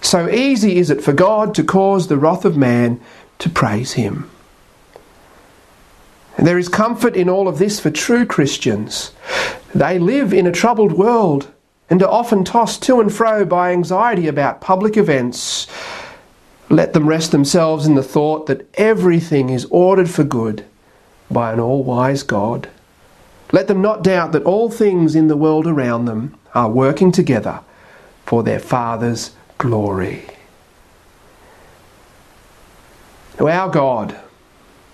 So 0.02 0.30
easy 0.30 0.78
is 0.78 0.90
it 0.90 1.04
for 1.04 1.14
God 1.14 1.56
to 1.56 1.64
cause 1.64 2.08
the 2.08 2.18
wrath 2.18 2.46
of 2.46 2.56
man 2.56 3.00
to 3.40 3.50
praise 3.50 3.94
him. 3.94 4.30
There 6.38 6.58
is 6.58 6.70
comfort 6.70 7.16
in 7.16 7.30
all 7.30 7.48
of 7.48 7.60
this 7.60 7.80
for 7.80 7.92
true 7.92 8.26
Christians. 8.26 9.12
They 9.76 10.00
live 10.00 10.34
in 10.34 10.48
a 10.48 10.52
troubled 10.52 10.94
world 10.94 11.52
and 11.90 12.02
are 12.02 12.10
often 12.10 12.44
tossed 12.44 12.82
to 12.84 13.02
and 13.02 13.14
fro 13.14 13.46
by 13.46 13.72
anxiety 13.72 14.28
about 14.28 14.62
public 14.62 14.96
events. 14.98 15.68
Let 16.70 16.94
them 16.94 17.08
rest 17.08 17.32
themselves 17.32 17.86
in 17.86 17.96
the 17.96 18.04
thought 18.04 18.46
that 18.48 18.68
everything 18.76 19.50
is 19.50 19.68
ordered 19.70 20.10
for 20.10 20.24
good 20.24 20.64
by 21.30 21.52
an 21.52 21.60
all 21.60 21.84
wise 21.84 22.24
God. 22.24 22.70
Let 23.52 23.68
them 23.68 23.82
not 23.82 24.04
doubt 24.04 24.32
that 24.32 24.44
all 24.44 24.72
things 24.72 25.16
in 25.16 25.28
the 25.28 25.36
world 25.36 25.68
around 25.68 26.06
them 26.06 26.38
are 26.56 26.70
working 26.70 27.12
together 27.12 27.60
for 28.26 28.44
their 28.44 28.60
Father's 28.60 29.32
glory. 29.58 30.26
Our 33.38 33.70
God 33.70 34.18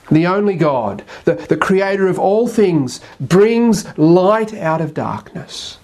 the 0.10 0.28
only 0.28 0.56
God, 0.56 1.04
the, 1.26 1.36
the 1.36 1.58
creator 1.58 2.08
of 2.08 2.17
all 2.17 2.48
things, 2.48 3.02
brings 3.20 3.86
light 3.98 4.54
out 4.54 4.82
of 4.82 4.93
darkness. 4.93 5.78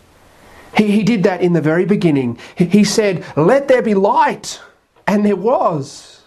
He, 0.77 0.91
he 0.91 1.03
did 1.03 1.23
that 1.23 1.41
in 1.41 1.53
the 1.53 1.61
very 1.61 1.85
beginning. 1.85 2.39
He, 2.55 2.65
he 2.65 2.83
said, 2.83 3.25
Let 3.35 3.67
there 3.67 3.81
be 3.81 3.93
light, 3.93 4.61
and 5.05 5.25
there 5.25 5.35
was. 5.35 6.21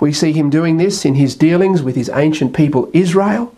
We 0.00 0.12
see 0.12 0.32
him 0.32 0.48
doing 0.48 0.76
this 0.76 1.04
in 1.04 1.16
his 1.16 1.34
dealings 1.34 1.82
with 1.82 1.96
his 1.96 2.08
ancient 2.08 2.54
people 2.54 2.88
Israel, 2.92 3.54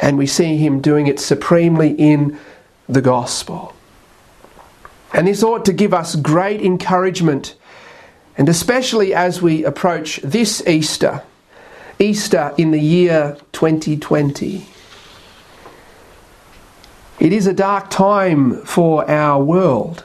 and 0.00 0.16
we 0.16 0.26
see 0.26 0.56
him 0.56 0.80
doing 0.80 1.08
it 1.08 1.18
supremely 1.18 1.90
in 1.92 2.38
the 2.88 3.02
gospel. 3.02 3.74
And 5.12 5.26
this 5.26 5.42
ought 5.42 5.64
to 5.64 5.72
give 5.72 5.92
us 5.92 6.14
great 6.14 6.62
encouragement, 6.62 7.56
and 8.38 8.48
especially 8.48 9.12
as 9.12 9.42
we 9.42 9.64
approach 9.64 10.18
this 10.22 10.64
Easter 10.68 11.22
Easter 12.00 12.54
in 12.56 12.70
the 12.70 12.80
year 12.80 13.36
2020. 13.52 14.66
It 17.18 17.32
is 17.34 17.46
a 17.46 17.52
dark 17.52 17.90
time 17.90 18.64
for 18.64 19.08
our 19.10 19.44
world. 19.44 20.02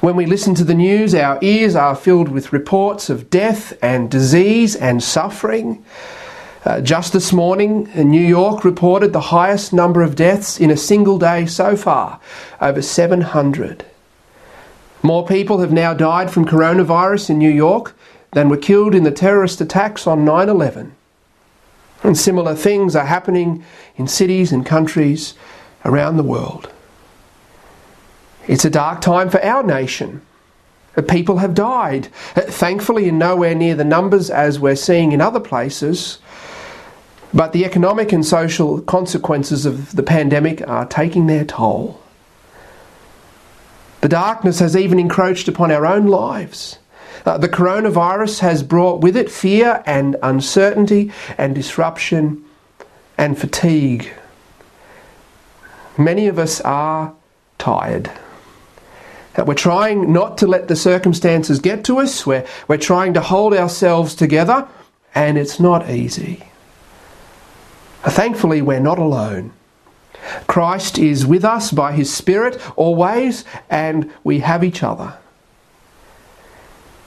When 0.00 0.16
we 0.16 0.24
listen 0.24 0.54
to 0.54 0.64
the 0.64 0.74
news, 0.74 1.14
our 1.14 1.38
ears 1.42 1.76
are 1.76 1.94
filled 1.94 2.30
with 2.30 2.54
reports 2.54 3.10
of 3.10 3.28
death 3.28 3.76
and 3.82 4.10
disease 4.10 4.74
and 4.74 5.02
suffering. 5.02 5.84
Uh, 6.64 6.80
just 6.80 7.12
this 7.12 7.34
morning, 7.34 7.90
New 7.94 8.24
York 8.24 8.64
reported 8.64 9.12
the 9.12 9.20
highest 9.20 9.74
number 9.74 10.00
of 10.00 10.16
deaths 10.16 10.58
in 10.58 10.70
a 10.70 10.76
single 10.76 11.18
day 11.18 11.44
so 11.44 11.76
far, 11.76 12.18
over 12.62 12.80
700. 12.80 13.84
More 15.02 15.26
people 15.26 15.58
have 15.58 15.72
now 15.72 15.92
died 15.92 16.30
from 16.30 16.46
coronavirus 16.46 17.28
in 17.28 17.38
New 17.38 17.50
York 17.50 17.94
than 18.32 18.48
were 18.48 18.56
killed 18.56 18.94
in 18.94 19.04
the 19.04 19.10
terrorist 19.10 19.60
attacks 19.60 20.06
on 20.06 20.24
9 20.24 20.48
11. 20.48 20.94
And 22.02 22.18
similar 22.18 22.54
things 22.54 22.96
are 22.96 23.06
happening 23.06 23.64
in 23.96 24.08
cities 24.08 24.50
and 24.50 24.66
countries 24.66 25.34
around 25.84 26.16
the 26.16 26.22
world. 26.22 26.70
It's 28.48 28.64
a 28.64 28.70
dark 28.70 29.00
time 29.00 29.30
for 29.30 29.42
our 29.44 29.62
nation. 29.62 30.22
People 31.08 31.38
have 31.38 31.54
died, 31.54 32.06
thankfully, 32.34 33.08
in 33.08 33.18
nowhere 33.18 33.54
near 33.54 33.74
the 33.74 33.84
numbers 33.84 34.28
as 34.28 34.60
we're 34.60 34.76
seeing 34.76 35.12
in 35.12 35.20
other 35.20 35.40
places. 35.40 36.18
But 37.32 37.52
the 37.52 37.64
economic 37.64 38.12
and 38.12 38.26
social 38.26 38.82
consequences 38.82 39.64
of 39.64 39.96
the 39.96 40.02
pandemic 40.02 40.66
are 40.68 40.84
taking 40.84 41.28
their 41.28 41.46
toll. 41.46 42.02
The 44.02 44.08
darkness 44.08 44.58
has 44.58 44.76
even 44.76 44.98
encroached 44.98 45.48
upon 45.48 45.70
our 45.70 45.86
own 45.86 46.08
lives. 46.08 46.78
Uh, 47.24 47.38
the 47.38 47.48
coronavirus 47.48 48.40
has 48.40 48.62
brought 48.62 49.00
with 49.00 49.16
it 49.16 49.30
fear 49.30 49.82
and 49.86 50.16
uncertainty 50.22 51.12
and 51.38 51.54
disruption 51.54 52.44
and 53.18 53.38
fatigue. 53.38 54.12
Many 55.98 56.26
of 56.26 56.38
us 56.38 56.60
are 56.62 57.14
tired. 57.58 58.10
That 59.34 59.46
we're 59.46 59.54
trying 59.54 60.12
not 60.12 60.38
to 60.38 60.46
let 60.46 60.68
the 60.68 60.76
circumstances 60.76 61.58
get 61.58 61.84
to 61.84 61.98
us, 61.98 62.26
we're, 62.26 62.46
we're 62.68 62.76
trying 62.76 63.14
to 63.14 63.20
hold 63.20 63.54
ourselves 63.54 64.14
together, 64.14 64.68
and 65.14 65.38
it's 65.38 65.60
not 65.60 65.88
easy. 65.88 66.44
Thankfully, 68.02 68.62
we're 68.62 68.80
not 68.80 68.98
alone. 68.98 69.52
Christ 70.46 70.98
is 70.98 71.26
with 71.26 71.44
us 71.44 71.70
by 71.70 71.92
his 71.92 72.12
Spirit 72.12 72.60
always, 72.76 73.44
and 73.70 74.10
we 74.24 74.40
have 74.40 74.64
each 74.64 74.82
other. 74.82 75.14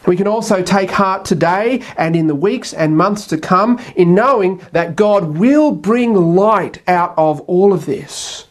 We 0.07 0.15
can 0.15 0.27
also 0.27 0.61
take 0.61 0.91
heart 0.91 1.25
today 1.25 1.81
and 1.97 2.15
in 2.15 2.27
the 2.27 2.35
weeks 2.35 2.73
and 2.73 2.95
months 2.97 3.25
to 3.27 3.37
come 3.37 3.79
in 3.95 4.13
knowing 4.13 4.61
that 4.71 4.95
God 4.95 5.37
will 5.37 5.71
bring 5.71 6.13
light 6.13 6.81
out 6.87 7.13
of 7.17 7.41
all 7.41 7.73
of 7.73 7.85
this. 7.85 8.47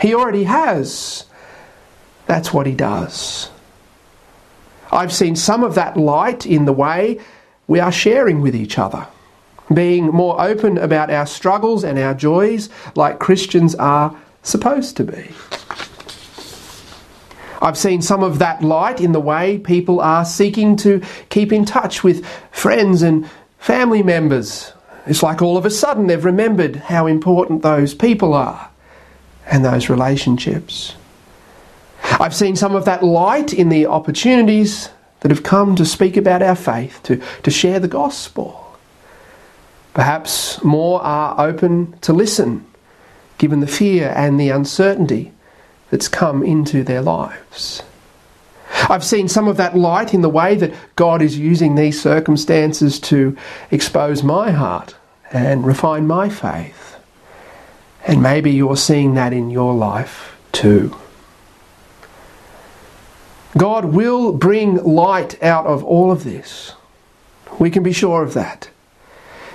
He 0.00 0.14
already 0.14 0.44
has. 0.44 1.26
That's 2.26 2.52
what 2.52 2.66
He 2.66 2.74
does. 2.74 3.50
I've 4.92 5.12
seen 5.12 5.36
some 5.36 5.62
of 5.62 5.76
that 5.76 5.96
light 5.96 6.44
in 6.46 6.64
the 6.64 6.72
way 6.72 7.20
we 7.68 7.78
are 7.78 7.92
sharing 7.92 8.40
with 8.40 8.56
each 8.56 8.78
other. 8.78 9.06
being 9.72 10.06
more 10.06 10.40
open 10.40 10.76
about 10.78 11.10
our 11.10 11.26
struggles 11.26 11.84
and 11.84 11.96
our 11.98 12.14
joys 12.14 12.68
like 12.96 13.20
Christians 13.20 13.74
are 13.76 14.16
supposed 14.42 14.96
to 14.96 15.04
be. 15.04 15.28
I've 17.62 17.76
seen 17.76 18.00
some 18.00 18.22
of 18.22 18.38
that 18.38 18.62
light 18.62 19.00
in 19.00 19.12
the 19.12 19.20
way 19.20 19.58
people 19.58 20.00
are 20.00 20.24
seeking 20.24 20.76
to 20.78 21.02
keep 21.28 21.52
in 21.52 21.64
touch 21.64 22.02
with 22.02 22.24
friends 22.50 23.02
and 23.02 23.28
family 23.58 24.02
members. 24.02 24.72
It's 25.06 25.22
like 25.22 25.42
all 25.42 25.58
of 25.58 25.66
a 25.66 25.70
sudden 25.70 26.06
they've 26.06 26.24
remembered 26.24 26.76
how 26.76 27.06
important 27.06 27.62
those 27.62 27.94
people 27.94 28.32
are 28.32 28.70
and 29.46 29.64
those 29.64 29.90
relationships. 29.90 30.94
I've 32.02 32.34
seen 32.34 32.56
some 32.56 32.74
of 32.74 32.86
that 32.86 33.02
light 33.02 33.52
in 33.52 33.68
the 33.68 33.86
opportunities 33.86 34.88
that 35.20 35.30
have 35.30 35.42
come 35.42 35.76
to 35.76 35.84
speak 35.84 36.16
about 36.16 36.42
our 36.42 36.54
faith, 36.54 37.00
to, 37.04 37.20
to 37.42 37.50
share 37.50 37.78
the 37.78 37.88
gospel. 37.88 38.78
Perhaps 39.92 40.62
more 40.64 41.02
are 41.02 41.46
open 41.46 41.98
to 42.00 42.14
listen, 42.14 42.64
given 43.36 43.60
the 43.60 43.66
fear 43.66 44.12
and 44.16 44.40
the 44.40 44.48
uncertainty 44.48 45.32
that's 45.90 46.08
come 46.08 46.42
into 46.42 46.82
their 46.82 47.02
lives. 47.02 47.82
I've 48.88 49.04
seen 49.04 49.28
some 49.28 49.48
of 49.48 49.56
that 49.56 49.76
light 49.76 50.14
in 50.14 50.22
the 50.22 50.28
way 50.28 50.54
that 50.56 50.72
God 50.96 51.20
is 51.22 51.38
using 51.38 51.74
these 51.74 52.00
circumstances 52.00 52.98
to 53.00 53.36
expose 53.70 54.22
my 54.22 54.52
heart 54.52 54.94
and 55.32 55.66
refine 55.66 56.06
my 56.06 56.28
faith. 56.28 56.96
And 58.06 58.22
maybe 58.22 58.50
you're 58.50 58.76
seeing 58.76 59.14
that 59.14 59.32
in 59.32 59.50
your 59.50 59.74
life 59.74 60.36
too. 60.52 60.96
God 63.56 63.86
will 63.86 64.32
bring 64.32 64.76
light 64.76 65.42
out 65.42 65.66
of 65.66 65.84
all 65.84 66.12
of 66.12 66.24
this. 66.24 66.74
We 67.58 67.70
can 67.70 67.82
be 67.82 67.92
sure 67.92 68.22
of 68.22 68.34
that. 68.34 68.70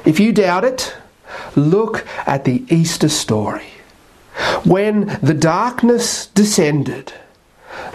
If 0.03 0.19
you 0.19 0.31
doubt 0.31 0.65
it, 0.65 0.95
look 1.55 2.05
at 2.27 2.43
the 2.43 2.63
Easter 2.69 3.09
story. 3.09 3.74
When 4.63 5.19
the 5.21 5.33
darkness 5.33 6.27
descended, 6.27 7.13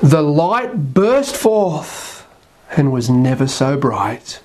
the 0.02 0.22
light 0.22 0.94
burst 0.94 1.36
forth 1.36 2.26
and 2.70 2.92
was 2.92 3.10
never 3.10 3.46
so 3.46 3.76
bright. 3.76 4.40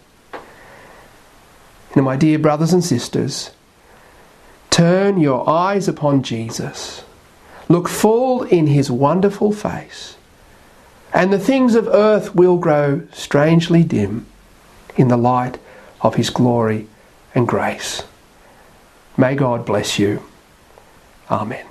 Now, 1.95 2.01
my 2.01 2.17
dear 2.17 2.37
brothers 2.39 2.73
and 2.73 2.83
sisters, 2.83 3.51
turn 4.69 5.19
your 5.19 5.49
eyes 5.49 5.87
upon 5.87 6.23
Jesus. 6.23 7.03
Look 7.69 7.87
full 7.87 8.43
in 8.43 8.67
his 8.67 8.91
wonderful 8.91 9.53
face, 9.53 10.17
and 11.13 11.31
the 11.31 11.39
things 11.39 11.75
of 11.75 11.87
earth 11.87 12.35
will 12.35 12.57
grow 12.57 13.07
strangely 13.13 13.83
dim 13.83 14.25
in 14.97 15.07
the 15.07 15.17
light 15.17 15.57
of 16.01 16.15
his 16.15 16.29
glory 16.29 16.87
and 17.33 17.47
grace. 17.47 18.03
May 19.17 19.35
God 19.35 19.65
bless 19.65 19.97
you. 19.97 20.23
Amen. 21.31 21.65